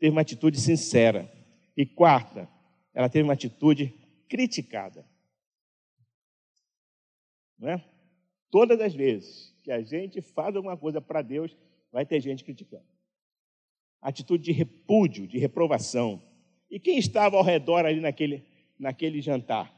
[0.00, 1.32] teve uma atitude sincera.
[1.76, 2.48] E quarta,
[2.92, 3.94] ela teve uma atitude
[4.28, 5.06] criticada.
[7.56, 7.84] Não é?
[8.50, 11.56] Todas as vezes que a gente faz alguma coisa para Deus,
[11.92, 12.88] vai ter gente criticando.
[14.02, 16.20] Atitude de repúdio, de reprovação.
[16.68, 18.44] E quem estava ao redor ali naquele,
[18.76, 19.72] naquele jantar?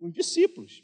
[0.00, 0.82] Os discípulos,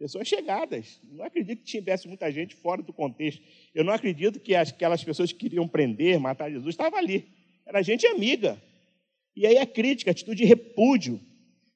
[0.00, 0.98] pessoas chegadas.
[1.12, 3.42] Não acredito que tivesse muita gente fora do contexto.
[3.74, 7.28] Eu não acredito que aquelas pessoas que queriam prender, matar Jesus, estavam ali.
[7.66, 8.60] Era gente amiga.
[9.36, 11.20] E aí a crítica, a atitude de repúdio,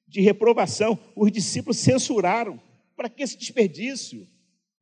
[0.07, 0.97] de reprovação.
[1.15, 2.59] Os discípulos censuraram.
[2.95, 4.27] Para que esse desperdício?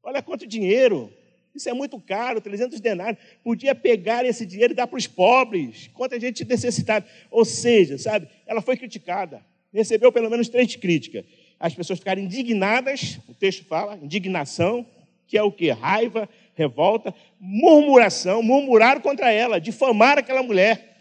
[0.02, 1.12] Olha quanto dinheiro.
[1.54, 3.22] Isso é muito caro, 300 denários.
[3.44, 5.90] Podia pegar esse dinheiro e dar para os pobres.
[5.94, 7.06] Quanta gente necessitada.
[7.30, 9.46] Ou seja, sabe, ela foi criticada.
[9.74, 11.26] Recebeu pelo menos três críticas.
[11.60, 14.86] As pessoas ficaram indignadas, o texto fala, indignação,
[15.28, 15.70] que é o que?
[15.72, 20.98] Raiva, revolta, murmuração, murmuraram contra ela, difamaram aquela mulher.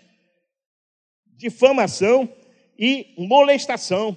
[1.36, 2.28] Difamação
[2.78, 4.16] e molestação.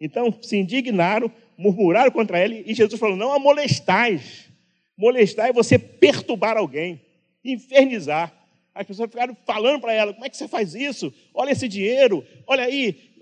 [0.00, 4.50] Então se indignaram, murmuraram contra ele, e Jesus falou: não a molestais.
[4.96, 7.00] Molestar é você perturbar alguém,
[7.44, 8.32] infernizar.
[8.74, 11.12] As pessoas ficaram falando para ela: como é que você faz isso?
[11.32, 13.12] Olha esse dinheiro, olha aí,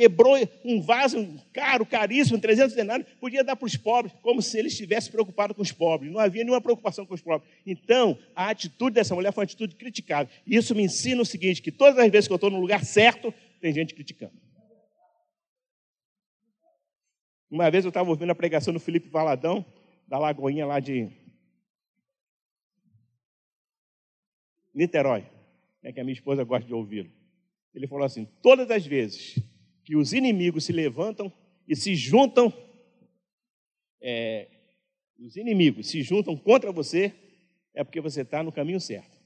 [0.00, 0.34] quebrou
[0.64, 5.10] um vaso caro, caríssimo, 300 denários, podia dar para os pobres, como se ele estivesse
[5.10, 6.10] preocupado com os pobres.
[6.10, 7.46] Não havia nenhuma preocupação com os pobres.
[7.66, 10.32] Então, a atitude dessa mulher foi uma atitude criticável.
[10.46, 12.82] E isso me ensina o seguinte: que todas as vezes que eu estou no lugar
[12.82, 14.32] certo, tem gente criticando.
[17.50, 19.66] Uma vez eu estava ouvindo a pregação do Felipe Valadão,
[20.08, 21.10] da Lagoinha lá de
[24.72, 25.26] Niterói,
[25.82, 27.10] né, que a minha esposa gosta de ouvi-lo.
[27.74, 29.38] Ele falou assim: todas as vezes
[29.84, 31.32] que os inimigos se levantam
[31.66, 32.52] e se juntam,
[34.00, 34.48] é,
[35.18, 37.14] os inimigos se juntam contra você,
[37.74, 39.18] é porque você está no caminho certo.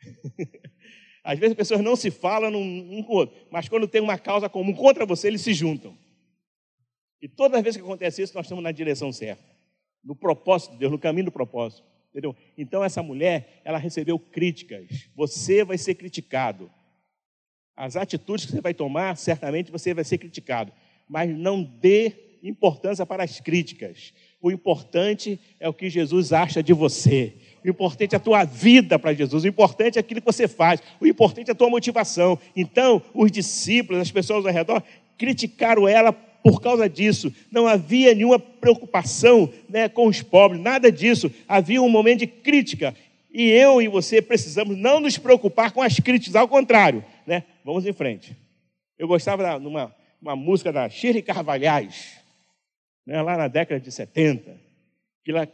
[1.24, 4.18] Às vezes as pessoas não se falam um com o outro, mas quando tem uma
[4.18, 5.96] causa comum contra você, eles se juntam.
[7.20, 9.44] E todas as vezes que acontece isso, nós estamos na direção certa,
[10.02, 11.86] no propósito de Deus, no caminho do propósito.
[12.10, 12.34] Entendeu?
[12.56, 15.10] Então essa mulher, ela recebeu críticas.
[15.14, 16.70] Você vai ser criticado.
[17.78, 20.72] As atitudes que você vai tomar, certamente você vai ser criticado.
[21.08, 22.12] Mas não dê
[22.42, 24.12] importância para as críticas.
[24.42, 27.34] O importante é o que Jesus acha de você.
[27.64, 29.44] O importante é a tua vida para Jesus.
[29.44, 30.82] O importante é aquilo que você faz.
[31.00, 32.36] O importante é a tua motivação.
[32.56, 34.82] Então, os discípulos, as pessoas ao redor,
[35.16, 37.32] criticaram ela por causa disso.
[37.48, 41.30] Não havia nenhuma preocupação né, com os pobres, nada disso.
[41.46, 42.92] Havia um momento de crítica.
[43.32, 47.04] E eu e você precisamos não nos preocupar com as críticas, ao contrário.
[47.68, 48.34] Vamos em frente.
[48.98, 52.18] Eu gostava de uma, uma música da Shirley Carvalhais,
[53.04, 54.58] né, lá na década de 70,
[55.22, 55.46] que, lá,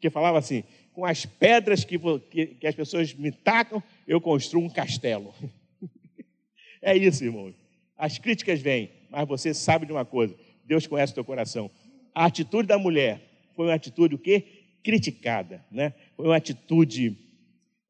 [0.00, 1.98] que falava assim: com as pedras que,
[2.30, 5.34] que, que as pessoas me tacam, eu construo um castelo.
[6.80, 7.52] é isso, irmão.
[7.96, 11.68] As críticas vêm, mas você sabe de uma coisa: Deus conhece o teu coração.
[12.14, 13.20] A atitude da mulher
[13.56, 14.44] foi uma atitude o quê?
[14.84, 15.92] Criticada, né?
[16.16, 17.18] Foi uma atitude,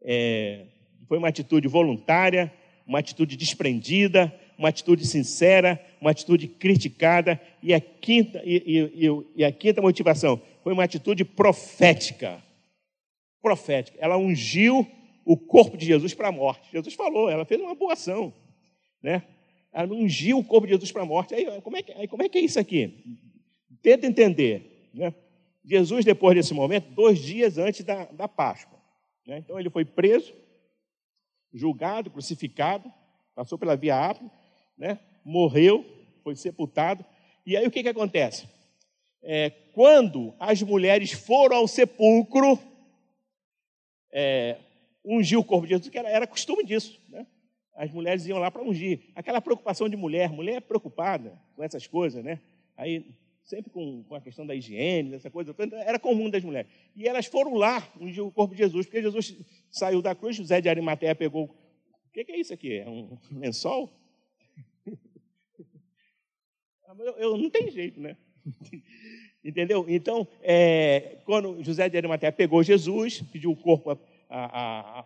[0.01, 0.65] é,
[1.07, 2.51] foi uma atitude voluntária,
[2.89, 9.45] uma atitude desprendida, uma atitude sincera, uma atitude criticada e a quinta e, e, e
[9.45, 12.43] a quinta motivação foi uma atitude profética.
[13.43, 13.99] Profética.
[14.01, 14.87] Ela ungiu
[15.25, 16.71] o corpo de Jesus para a morte.
[16.73, 18.33] Jesus falou, ela fez uma boa ação,
[19.03, 19.23] né?
[19.71, 21.35] ela ungiu o corpo de Jesus para a morte.
[21.35, 23.19] Aí como, é que, aí, como é que é isso aqui?
[23.83, 24.89] Tenta entender.
[24.95, 25.15] Né?
[25.63, 28.79] Jesus, depois desse momento, dois dias antes da, da Páscoa.
[29.27, 29.39] Né?
[29.39, 30.33] Então, ele foi preso,
[31.53, 32.93] julgado, crucificado,
[33.35, 34.31] passou pela via ápia,
[34.77, 34.99] né?
[35.25, 35.85] morreu,
[36.23, 37.05] foi sepultado.
[37.47, 38.49] E aí o que, que acontece?
[39.23, 42.59] É, quando as mulheres foram ao sepulcro,
[44.13, 44.59] é,
[45.05, 46.99] ungir o corpo de Jesus, que era, era costume disso.
[47.09, 47.27] Né?
[47.79, 49.05] as mulheres iam lá para ungir.
[49.15, 52.41] Aquela preocupação de mulher, mulher é preocupada com essas coisas, né?
[52.77, 53.07] Aí,
[53.49, 55.55] sempre com, com a questão da higiene, dessa coisa,
[55.87, 56.71] era comum das mulheres.
[56.95, 59.35] E elas foram lá ungir o corpo de Jesus, porque Jesus
[59.71, 61.45] saiu da cruz, José de Arimateia pegou.
[61.45, 62.75] O que, é isso aqui?
[62.75, 63.91] É um lençol?
[66.99, 68.17] Eu, eu não tem jeito, né?
[69.45, 69.85] Entendeu?
[69.89, 75.05] Então, é, quando José de Arimateia pegou Jesus, pediu o corpo a, a,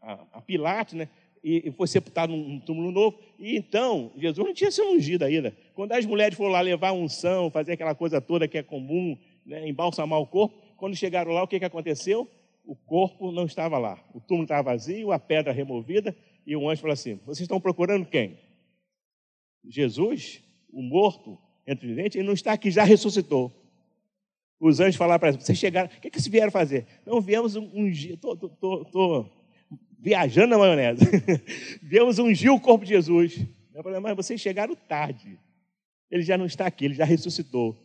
[0.00, 1.08] a, a Pilatos, né?
[1.42, 3.18] E foi sepultado num túmulo novo.
[3.38, 5.56] E então, Jesus não tinha sido ungido ainda.
[5.74, 9.68] Quando as mulheres foram lá levar unção, fazer aquela coisa toda que é comum né,
[9.68, 10.56] embalsamar o corpo.
[10.76, 12.28] Quando chegaram lá, o que, que aconteceu?
[12.64, 14.02] O corpo não estava lá.
[14.14, 18.06] O túmulo estava vazio, a pedra removida, e o anjo falou assim: Vocês estão procurando
[18.06, 18.38] quem?
[19.64, 23.52] Jesus, o morto entre os ele não está aqui, já ressuscitou.
[24.60, 26.86] Os anjos falaram para eles: Vocês chegaram, o que, que vocês vieram fazer?
[27.04, 29.28] Não, viemos ungir, estou
[30.02, 31.04] viajando na maionese,
[31.80, 33.38] viemos ungir o corpo de Jesus.
[33.72, 35.38] Eu falei, mas vocês chegaram tarde.
[36.10, 37.78] Ele já não está aqui, ele já ressuscitou.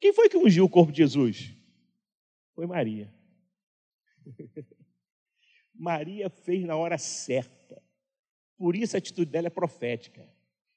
[0.00, 1.52] Quem foi que ungiu o corpo de Jesus?
[2.54, 3.12] Foi Maria.
[5.74, 7.82] Maria fez na hora certa.
[8.56, 10.24] Por isso a atitude dela é profética.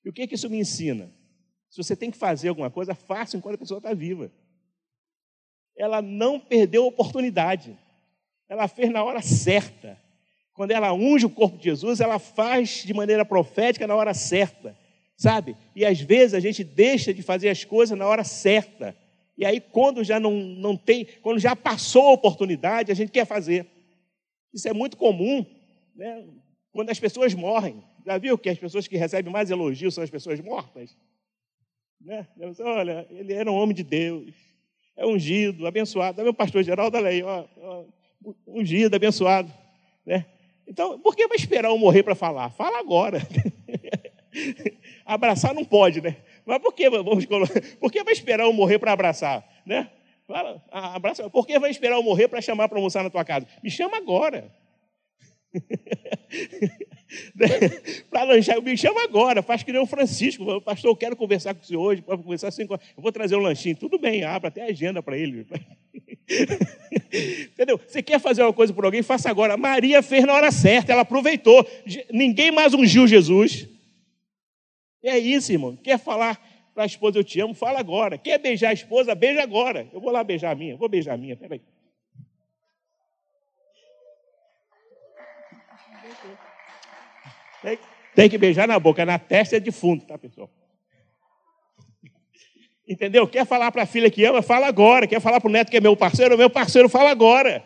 [0.04, 1.13] E o que, é que isso me ensina?
[1.69, 4.32] Se você tem que fazer alguma coisa, faça enquanto a pessoa está viva.
[5.77, 7.77] Ela não perdeu a oportunidade.
[8.49, 10.01] Ela fez na hora certa.
[10.54, 14.78] Quando ela unge o corpo de Jesus, ela faz de maneira profética na hora certa,
[15.18, 15.56] sabe?
[15.76, 18.96] E às vezes a gente deixa de fazer as coisas na hora certa.
[19.38, 23.26] E aí, quando já não, não tem, quando já passou a oportunidade, a gente quer
[23.26, 23.66] fazer.
[24.54, 25.46] Isso é muito comum,
[25.96, 26.26] né?
[26.72, 27.84] Quando as pessoas morrem.
[28.06, 30.96] Já viu que as pessoas que recebem mais elogios são as pessoas mortas?
[32.04, 32.28] Né?
[32.60, 34.34] Olha, ele era um homem de Deus,
[34.98, 36.20] é ungido, abençoado.
[36.20, 37.86] É meu pastor Geraldo, olha aí, ó, ó,
[38.48, 39.52] ungido, abençoado.
[40.06, 40.26] Né?
[40.67, 42.50] Então, por que vai esperar eu morrer para falar?
[42.52, 43.21] Fala agora.
[45.06, 46.17] Abraçar não pode, né?
[46.45, 47.26] Mas por que vamos
[47.80, 49.89] Por que vai esperar eu morrer para abraçar, né?
[50.26, 51.30] Fala, abraça.
[51.30, 53.47] Por que vai esperar eu morrer para chamar para almoçar na tua casa?
[53.62, 54.50] Me chama agora.
[58.10, 60.62] para lanchar, me chama agora, faz que nem o Francisco.
[60.62, 62.82] Pastor, eu quero conversar com o senhor hoje, pode conversar horas.
[62.95, 63.76] Eu vou trazer um lanchinho.
[63.76, 65.45] Tudo bem, abra até a agenda para ele.
[67.54, 67.80] Entendeu?
[67.86, 69.58] Você quer fazer uma coisa por alguém, faça agora.
[69.58, 71.65] Maria fez na hora certa, ela aproveitou.
[72.12, 73.67] Ninguém mais ungiu Jesus.
[75.04, 75.76] É isso, irmão.
[75.76, 76.39] Quer falar
[76.74, 78.17] para a esposa, eu te amo, fala agora.
[78.17, 79.88] Quer beijar a esposa, beija agora.
[79.91, 81.62] Eu vou lá beijar a minha, vou beijar a minha, peraí.
[87.62, 87.80] Tem,
[88.15, 90.50] tem que beijar na boca, na testa é defunto, tá, pessoal?
[92.88, 93.28] Entendeu?
[93.28, 95.08] Quer falar para a filha que ama, fala agora.
[95.08, 97.63] Quer falar para o neto que é meu parceiro, meu parceiro, fala agora.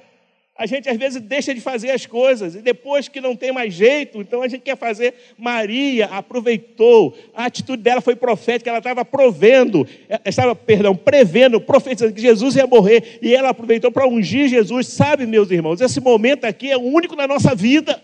[0.58, 3.74] A gente às vezes deixa de fazer as coisas e depois que não tem mais
[3.74, 5.14] jeito, então a gente quer fazer.
[5.38, 9.86] Maria aproveitou, a atitude dela foi profética, ela estava provendo,
[10.24, 14.88] estava, perdão, prevendo, profetizando que Jesus ia morrer e ela aproveitou para ungir Jesus.
[14.88, 18.02] Sabe, meus irmãos, esse momento aqui é o único na nossa vida.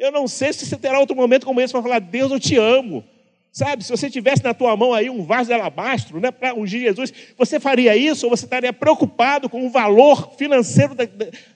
[0.00, 2.56] Eu não sei se você terá outro momento como esse para falar: Deus, eu te
[2.56, 3.04] amo.
[3.52, 6.82] Sabe, se você tivesse na tua mão aí um vaso de alabastro, né, para ungir
[6.82, 11.04] Jesus, você faria isso ou você estaria preocupado com o valor financeiro da,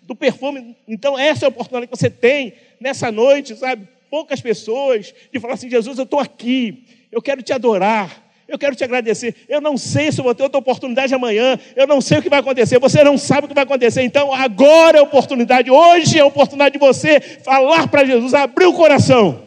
[0.02, 0.76] do perfume?
[0.88, 3.88] Então, essa é a oportunidade que você tem nessa noite, sabe?
[4.10, 8.76] Poucas pessoas de falar assim: Jesus, eu estou aqui, eu quero te adorar, eu quero
[8.76, 9.34] te agradecer.
[9.48, 12.40] Eu não sei se vou ter outra oportunidade amanhã, eu não sei o que vai
[12.40, 14.02] acontecer, você não sabe o que vai acontecer.
[14.02, 18.66] Então, agora é a oportunidade, hoje é a oportunidade de você falar para Jesus, abrir
[18.66, 19.46] o coração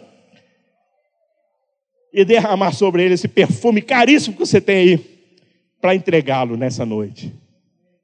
[2.12, 5.18] e derramar sobre ele esse perfume caríssimo que você tem aí
[5.80, 7.34] para entregá-lo nessa noite.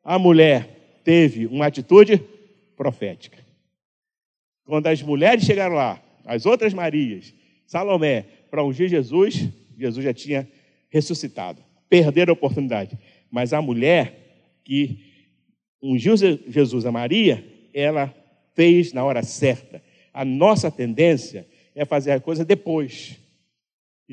[0.03, 2.21] A mulher teve uma atitude
[2.75, 3.37] profética.
[4.65, 7.33] Quando as mulheres chegaram lá, as outras Marias,
[7.65, 10.47] Salomé, para ungir Jesus, Jesus já tinha
[10.93, 11.59] ressuscitado.
[11.89, 12.97] Perderam a oportunidade.
[13.31, 14.99] Mas a mulher que
[15.81, 18.13] ungiu Jesus, a Maria, ela
[18.53, 19.83] fez na hora certa.
[20.13, 23.19] A nossa tendência é fazer a coisa depois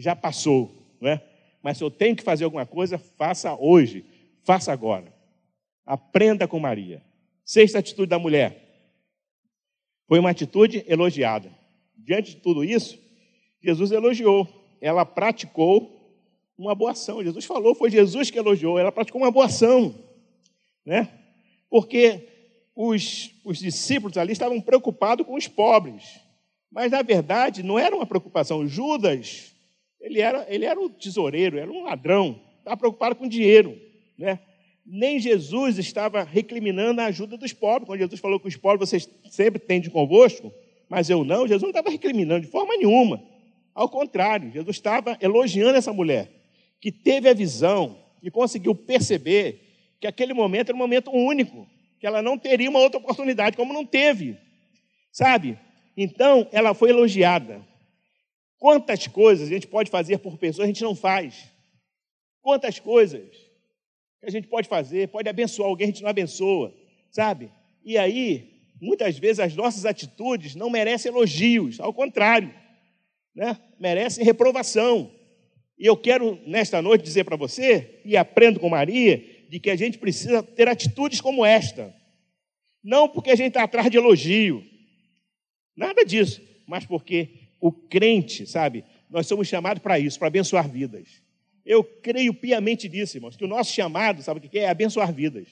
[0.01, 1.23] já passou, não é?
[1.63, 4.05] Mas se eu tenho que fazer alguma coisa, faça hoje,
[4.43, 5.13] faça agora.
[5.85, 7.03] Aprenda com Maria.
[7.45, 8.67] Sexta atitude da mulher.
[10.07, 11.51] Foi uma atitude elogiada.
[11.97, 12.99] Diante de tudo isso,
[13.63, 14.49] Jesus elogiou.
[14.81, 16.00] Ela praticou
[16.61, 17.23] uma boa ação.
[17.23, 18.79] Jesus falou, foi Jesus que elogiou.
[18.79, 19.95] Ela praticou uma boa ação,
[20.85, 21.09] né?
[21.69, 22.29] Porque
[22.75, 26.21] os, os discípulos ali estavam preocupados com os pobres.
[26.71, 28.67] Mas, na verdade, não era uma preocupação.
[28.67, 29.51] Judas
[30.01, 33.79] ele era, ele era o tesoureiro, era um ladrão, estava preocupado com dinheiro.
[34.17, 34.39] Né?
[34.85, 37.87] Nem Jesus estava recriminando a ajuda dos pobres.
[37.87, 40.53] Quando Jesus falou que os pobres vocês sempre têm convosco,
[40.89, 43.23] mas eu não, Jesus não estava recriminando de forma nenhuma.
[43.75, 46.29] Ao contrário, Jesus estava elogiando essa mulher,
[46.81, 51.69] que teve a visão e conseguiu perceber que aquele momento era um momento único,
[51.99, 54.39] que ela não teria uma outra oportunidade, como não teve.
[55.13, 55.59] Sabe?
[55.97, 57.61] Então, ela foi elogiada.
[58.59, 61.51] Quantas coisas a gente pode fazer por pessoas a gente não faz?
[62.43, 63.29] Quantas coisas
[64.21, 66.75] que a gente pode fazer, pode abençoar alguém, a gente não abençoa,
[67.11, 67.51] sabe?
[67.85, 72.55] E aí, muitas vezes as nossas atitudes não merecem elogios, ao contrário,
[73.35, 73.59] né?
[73.79, 75.11] merecem reprovação.
[75.81, 79.77] E eu quero, nesta noite, dizer para você, e aprendo com Maria, de que a
[79.77, 81.95] gente precisa ter atitudes como esta.
[82.85, 84.63] Não porque a gente está atrás de elogio,
[85.75, 91.23] nada disso, mas porque o crente, sabe, nós somos chamados para isso, para abençoar vidas.
[91.65, 94.65] Eu creio piamente nisso, irmãos, que o nosso chamado, sabe o que é?
[94.65, 95.49] É abençoar vidas.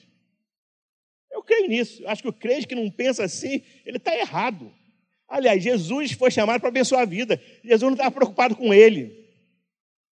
[1.31, 2.03] Eu creio nisso.
[2.05, 4.71] Acho que o crente que não pensa assim, ele está errado.
[5.27, 7.41] Aliás, Jesus foi chamado para abençoar a vida.
[7.63, 9.18] Jesus não estava preocupado com ele,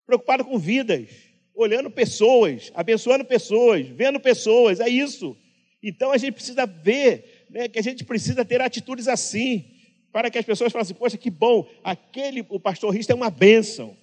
[0.07, 1.09] preocupado com vidas,
[1.53, 5.37] olhando pessoas, abençoando pessoas, vendo pessoas, é isso.
[5.83, 9.65] Então a gente precisa ver né, que a gente precisa ter atitudes assim,
[10.11, 13.29] para que as pessoas falem assim: poxa, que bom, aquele, o pastor Risto é uma
[13.29, 13.95] bênção,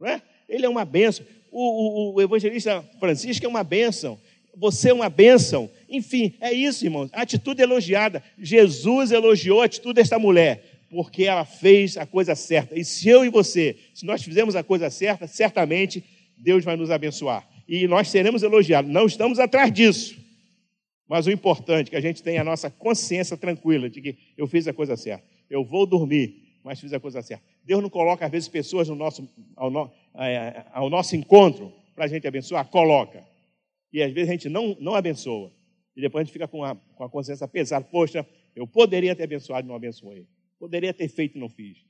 [0.00, 0.22] não é?
[0.48, 1.24] ele é uma bênção.
[1.52, 4.18] O, o, o evangelista Francisco é uma bênção
[4.56, 5.70] você é uma bênção.
[5.88, 7.10] Enfim, é isso, irmãos.
[7.12, 8.22] atitude elogiada.
[8.38, 12.78] Jesus elogiou a atitude desta mulher, porque ela fez a coisa certa.
[12.78, 16.04] E se eu e você, se nós fizermos a coisa certa, certamente
[16.36, 17.44] Deus vai nos abençoar.
[17.66, 18.88] E nós seremos elogiados.
[18.88, 20.16] Não estamos atrás disso.
[21.08, 24.46] Mas o importante é que a gente tenha a nossa consciência tranquila de que eu
[24.46, 25.24] fiz a coisa certa.
[25.50, 27.42] Eu vou dormir, mas fiz a coisa certa.
[27.64, 32.04] Deus não coloca, às vezes, pessoas no nosso, ao, no, é, ao nosso encontro para
[32.04, 32.68] a gente abençoar?
[32.68, 33.24] Coloca.
[33.92, 35.50] E às vezes a gente não, não abençoa.
[35.96, 37.84] E depois a gente fica com a, com a consciência pesada.
[37.84, 38.24] Poxa,
[38.54, 40.24] eu poderia ter abençoado e não abençoei.
[40.64, 41.84] Poderia ter feito e não fiz.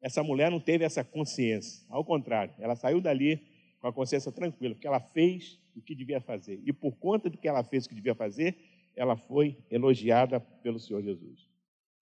[0.00, 1.84] Essa mulher não teve essa consciência.
[1.88, 3.40] Ao contrário, ela saiu dali
[3.80, 6.62] com a consciência tranquila, porque ela fez o que devia fazer.
[6.64, 8.56] E por conta do que ela fez o que devia fazer,
[8.94, 11.50] ela foi elogiada pelo Senhor Jesus.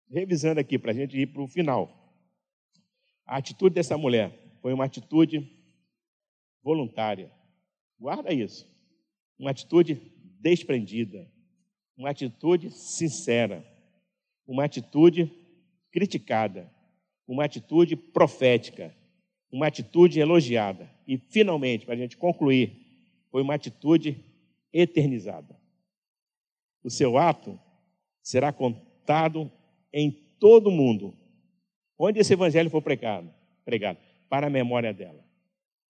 [0.09, 2.15] Revisando aqui, para a gente ir para o final.
[3.27, 4.33] A atitude dessa mulher
[4.63, 5.51] foi uma atitude
[6.63, 7.33] voluntária.
[7.99, 8.65] Guarda isso
[9.37, 10.01] uma atitude
[10.41, 11.29] desprendida,
[11.97, 13.67] uma atitude sincera,
[14.47, 15.46] uma atitude
[15.91, 16.70] criticada,
[17.26, 18.95] uma atitude profética,
[19.51, 20.91] uma atitude elogiada.
[21.07, 22.72] E, finalmente, para a gente concluir,
[23.30, 24.24] foi uma atitude
[24.72, 25.57] eternizada.
[26.82, 27.59] O seu ato
[28.22, 29.51] será contado
[29.93, 31.14] em todo o mundo,
[31.99, 33.32] onde esse evangelho for pregado,
[33.64, 35.24] pregado para a memória dela.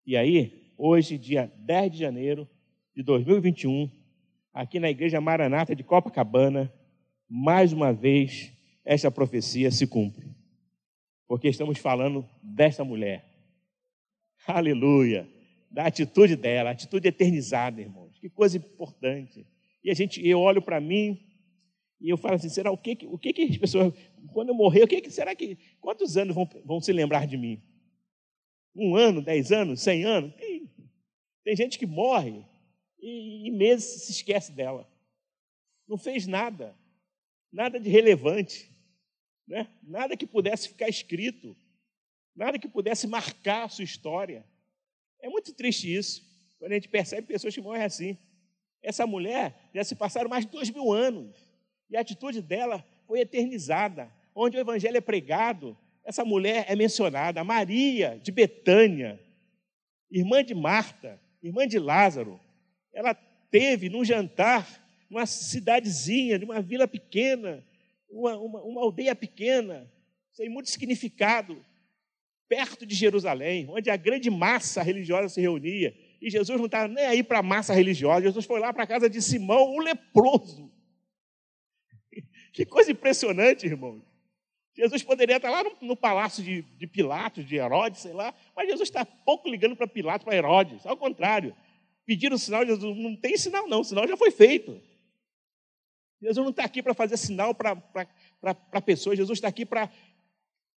[0.07, 2.49] E aí, hoje, dia 10 de janeiro,
[2.95, 3.91] de 2021,
[4.55, 6.73] aqui na Igreja Maranata de Copacabana,
[7.29, 8.56] mais uma vez
[8.87, 10.31] esta profecia se cumpre.
[11.27, 13.25] Porque estamos falando desta mulher.
[14.47, 15.29] Aleluia!
[15.69, 18.17] Da atitude dela, atitude eternizada, irmãos.
[18.21, 19.45] Que coisa importante.
[19.83, 21.21] E a gente, eu olho para mim
[22.01, 23.93] e eu falo assim: será o que, o que, que as pessoas,
[24.33, 27.37] quando eu morrer, o que, que será que, quantos anos vão, vão se lembrar de
[27.37, 27.61] mim?
[28.75, 30.33] Um ano, dez anos, cem anos?
[30.37, 30.71] Tem,
[31.43, 32.45] tem gente que morre
[33.01, 34.89] e em meses se esquece dela.
[35.89, 36.77] Não fez nada,
[37.53, 38.76] nada de relevante,
[39.47, 39.69] né?
[39.83, 41.57] nada que pudesse ficar escrito,
[42.35, 44.45] nada que pudesse marcar a sua história.
[45.23, 46.23] É muito triste isso,
[46.59, 48.19] quando a gente percebe pessoas que morrem assim.
[48.83, 51.35] Essa mulher já se passaram mais de dois mil anos,
[51.89, 54.11] e a atitude dela foi eternizada.
[54.35, 59.19] Onde o evangelho é pregado, essa mulher é mencionada, Maria de Betânia,
[60.11, 62.39] irmã de Marta, irmã de Lázaro,
[62.93, 63.15] ela
[63.51, 64.67] teve num jantar,
[65.11, 67.65] numa cidadezinha, de uma vila pequena,
[68.09, 69.91] uma, uma, uma aldeia pequena,
[70.33, 71.65] sem muito significado,
[72.49, 75.97] perto de Jerusalém, onde a grande massa religiosa se reunia.
[76.21, 78.87] E Jesus não estava nem aí para a massa religiosa, Jesus foi lá para a
[78.87, 80.73] casa de Simão, o leproso.
[82.53, 84.03] Que coisa impressionante, irmãos.
[84.75, 88.69] Jesus poderia estar lá no, no palácio de, de, Pilatos, de Herodes, sei lá, mas
[88.69, 90.87] Jesus está pouco ligando para Pilatos, para Herodes.
[90.87, 91.55] Ao contrário,
[92.07, 94.81] pediram sinal, Jesus não tem sinal, não, o sinal já foi feito.
[96.21, 99.91] Jesus não está aqui para fazer sinal para pessoas, Jesus está aqui para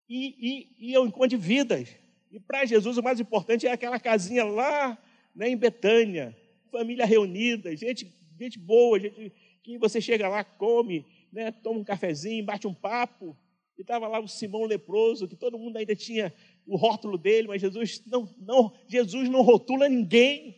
[0.08, 1.88] ir, ir, ir ao encontro de vidas.
[2.30, 4.98] E para Jesus o mais importante é aquela casinha lá
[5.34, 6.36] né, em Betânia,
[6.70, 9.32] família reunida, gente, gente boa, gente
[9.62, 13.36] que você chega lá, come, né, toma um cafezinho, bate um papo.
[13.76, 16.32] E estava lá o Simão leproso, que todo mundo ainda tinha
[16.66, 20.56] o rótulo dele, mas Jesus não, não, Jesus não rotula ninguém.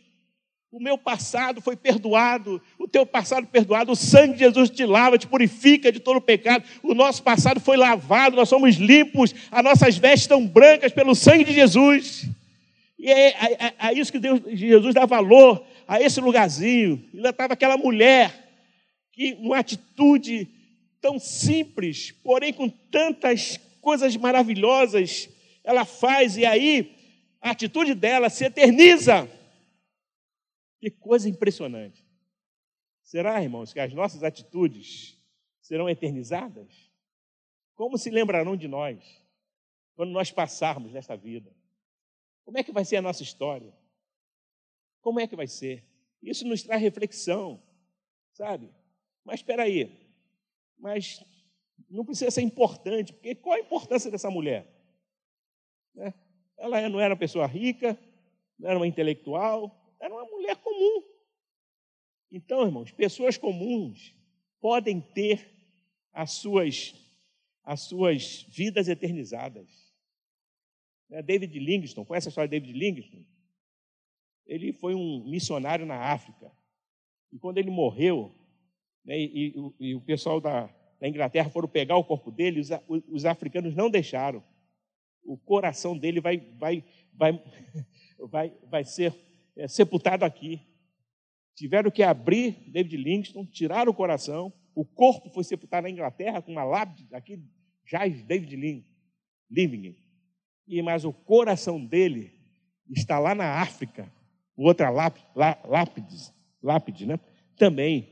[0.73, 5.19] O meu passado foi perdoado, o teu passado perdoado, o sangue de Jesus te lava,
[5.19, 6.63] te purifica de todo o pecado.
[6.81, 11.43] O nosso passado foi lavado, nós somos limpos, as nossas vestes estão brancas pelo sangue
[11.43, 12.27] de Jesus.
[12.97, 17.05] E é, é, é, é isso que Deus, Jesus dá valor a esse lugarzinho.
[17.13, 18.33] E lá estava aquela mulher
[19.11, 20.47] que, uma atitude
[20.99, 25.29] tão simples, porém com tantas coisas maravilhosas,
[25.63, 26.95] ela faz, e aí
[27.39, 29.29] a atitude dela se eterniza.
[30.83, 32.05] Que coisa impressionante.
[33.01, 35.17] Será, irmãos, que as nossas atitudes
[35.61, 36.91] serão eternizadas?
[37.73, 39.01] Como se lembrarão de nós
[39.95, 41.55] quando nós passarmos nesta vida?
[42.43, 43.73] Como é que vai ser a nossa história?
[44.99, 45.85] Como é que vai ser?
[46.21, 47.63] Isso nos traz reflexão,
[48.33, 48.69] sabe?
[49.23, 50.11] Mas espera aí,
[50.77, 51.23] mas
[51.89, 54.67] não precisa ser importante, porque qual a importância dessa mulher?
[55.95, 56.13] Né?
[56.57, 57.97] Ela não era uma pessoa rica,
[58.59, 60.57] não era uma intelectual, era uma mulher.
[62.35, 64.15] Então, irmãos, pessoas comuns
[64.59, 65.47] podem ter
[66.11, 66.95] as suas,
[67.63, 69.69] as suas vidas eternizadas.
[71.07, 71.21] Né?
[71.21, 73.27] David Livingstone, conhece a história de David Livingstone?
[74.47, 76.51] Ele foi um missionário na África.
[77.31, 78.33] E quando ele morreu,
[79.05, 82.69] né, e, e, e, o pessoal da, da, Inglaterra foram pegar o corpo dele, os,
[83.09, 84.43] os africanos não deixaram.
[85.23, 87.43] O coração dele vai, vai, vai,
[88.17, 89.13] vai, vai ser
[89.55, 90.72] é, sepultado aqui.
[91.55, 94.51] Tiveram que abrir David Livingstone, tirar o coração.
[94.73, 97.39] O corpo foi sepultado na Inglaterra com uma lápide, aqui
[97.85, 98.55] jaz David
[99.49, 100.03] Livingstone.
[100.67, 102.31] E mas o coração dele
[102.89, 104.11] está lá na África,
[104.55, 107.19] outra lápide, lápide, lápide, né?
[107.57, 108.09] Também.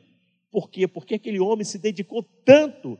[0.51, 0.87] Por quê?
[0.87, 2.99] Porque aquele homem se dedicou tanto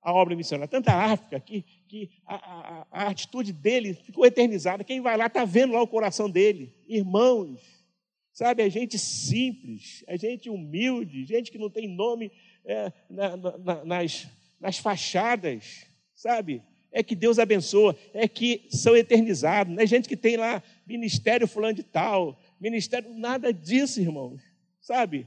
[0.00, 4.84] à obra missionária, tanta África, que, que a, a, a atitude dele ficou eternizada.
[4.84, 6.72] Quem vai lá está vendo lá o coração dele.
[6.88, 7.60] Irmãos,
[8.32, 12.32] sabe, é gente simples, é gente humilde, gente que não tem nome
[12.64, 14.28] é, na, na, nas,
[14.60, 16.62] nas fachadas, sabe?
[16.90, 21.46] É que Deus abençoa, é que são eternizados, não é gente que tem lá ministério
[21.46, 24.40] fulano de tal, ministério, nada disso, irmãos,
[24.80, 25.26] sabe?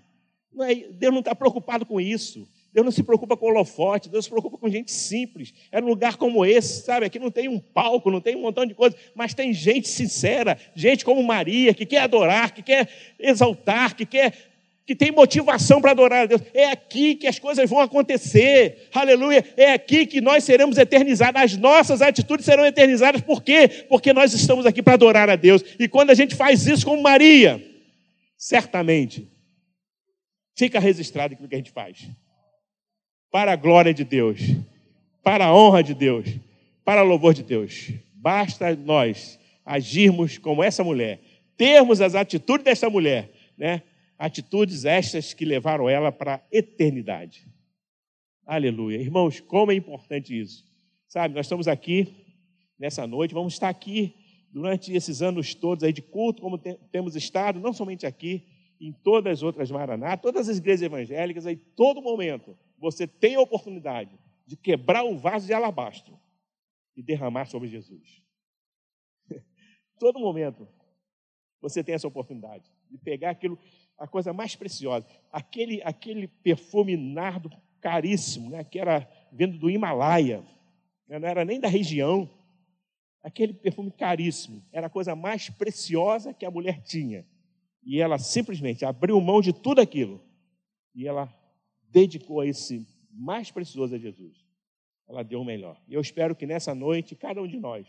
[0.52, 2.48] Não é, Deus não está preocupado com isso.
[2.76, 5.54] Deus não se preocupa com holofote, Deus se preocupa com gente simples.
[5.72, 7.06] É um lugar como esse, sabe?
[7.06, 10.58] Aqui não tem um palco, não tem um montão de coisas, mas tem gente sincera,
[10.76, 14.34] gente como Maria, que quer adorar, que quer exaltar, que quer
[14.86, 16.42] que tem motivação para adorar a Deus.
[16.54, 18.90] É aqui que as coisas vão acontecer.
[18.94, 19.44] Aleluia.
[19.56, 21.42] É aqui que nós seremos eternizados.
[21.42, 23.22] As nossas atitudes serão eternizadas.
[23.22, 23.86] Por quê?
[23.88, 25.64] Porque nós estamos aqui para adorar a Deus.
[25.80, 27.66] E quando a gente faz isso como Maria,
[28.38, 29.28] certamente
[30.56, 32.08] fica registrado aquilo que a gente faz.
[33.36, 34.40] Para a glória de Deus,
[35.22, 36.26] para a honra de Deus,
[36.86, 37.92] para o louvor de Deus.
[38.14, 41.20] Basta nós agirmos como essa mulher,
[41.58, 43.82] termos as atitudes dessa mulher, né?
[44.18, 47.46] Atitudes estas que levaram ela para a eternidade.
[48.46, 49.02] Aleluia.
[49.02, 50.64] Irmãos, como é importante isso.
[51.06, 52.16] Sabe, nós estamos aqui
[52.80, 54.16] nessa noite, vamos estar aqui
[54.50, 58.46] durante esses anos todos aí de culto, como temos estado, não somente aqui,
[58.80, 63.42] em todas as outras Maraná, todas as igrejas evangélicas, aí todo momento você tem a
[63.42, 66.20] oportunidade de quebrar o vaso de alabastro
[66.96, 68.22] e derramar sobre Jesus.
[70.00, 70.68] todo momento
[71.62, 73.58] você tem essa oportunidade de pegar aquilo,
[73.98, 77.50] a coisa mais preciosa, aquele, aquele perfume nardo
[77.82, 80.44] caríssimo, né, que era vindo do Himalaia,
[81.08, 82.30] né, não era nem da região,
[83.24, 87.26] aquele perfume caríssimo, era a coisa mais preciosa que a mulher tinha.
[87.84, 90.22] E ela simplesmente abriu mão de tudo aquilo
[90.94, 91.28] e ela
[91.96, 94.46] dedicou a esse mais precioso a Jesus.
[95.08, 95.82] Ela deu o melhor.
[95.88, 97.88] E eu espero que nessa noite, cada um de nós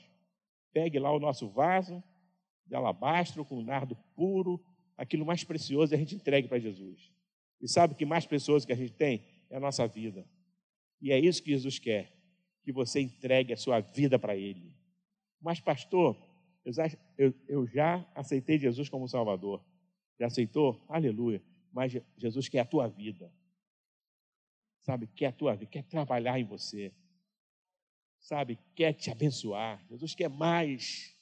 [0.72, 2.00] pegue lá o nosso vaso
[2.64, 4.64] de alabastro com nardo puro,
[4.96, 7.10] aquilo mais precioso, e a gente entregue para Jesus.
[7.60, 9.24] E sabe o que mais precioso que a gente tem?
[9.50, 10.24] É a nossa vida.
[11.02, 12.12] E é isso que Jesus quer,
[12.62, 14.72] que você entregue a sua vida para Ele.
[15.40, 16.16] Mas, pastor,
[16.64, 16.88] eu já,
[17.18, 19.64] eu, eu já aceitei Jesus como Salvador.
[20.18, 20.80] Já aceitou?
[20.88, 21.42] Aleluia.
[21.72, 23.32] Mas Jesus quer a tua vida.
[24.86, 26.92] Sabe, quer a tua vida, quer trabalhar em você.
[28.20, 29.84] Sabe, quer te abençoar.
[29.90, 31.12] Jesus quer mais.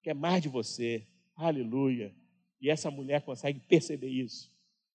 [0.00, 1.04] Quer mais de você.
[1.34, 2.14] Aleluia.
[2.60, 4.52] E essa mulher consegue perceber isso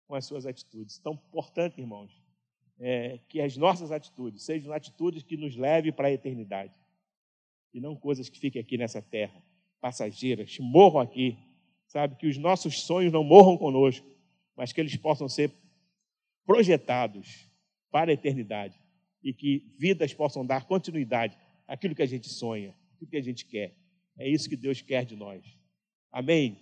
[0.07, 0.96] com as suas atitudes.
[0.99, 2.22] Então, portanto, irmãos,
[2.78, 6.72] é, que as nossas atitudes sejam atitudes que nos levem para a eternidade.
[7.74, 9.42] E não coisas que fiquem aqui nessa terra,
[9.80, 11.36] passageiras, morram aqui
[11.88, 12.16] sabe?
[12.16, 14.07] Que os nossos sonhos não morram conosco,
[14.55, 15.53] mas que eles possam ser
[16.46, 17.47] projetados
[17.91, 18.78] para a eternidade
[19.22, 21.36] e que vidas possam dar continuidade
[21.66, 23.74] àquilo que a gente sonha, àquilo que a gente quer.
[24.16, 25.45] É isso que Deus quer de nós.
[26.11, 26.59] Amém?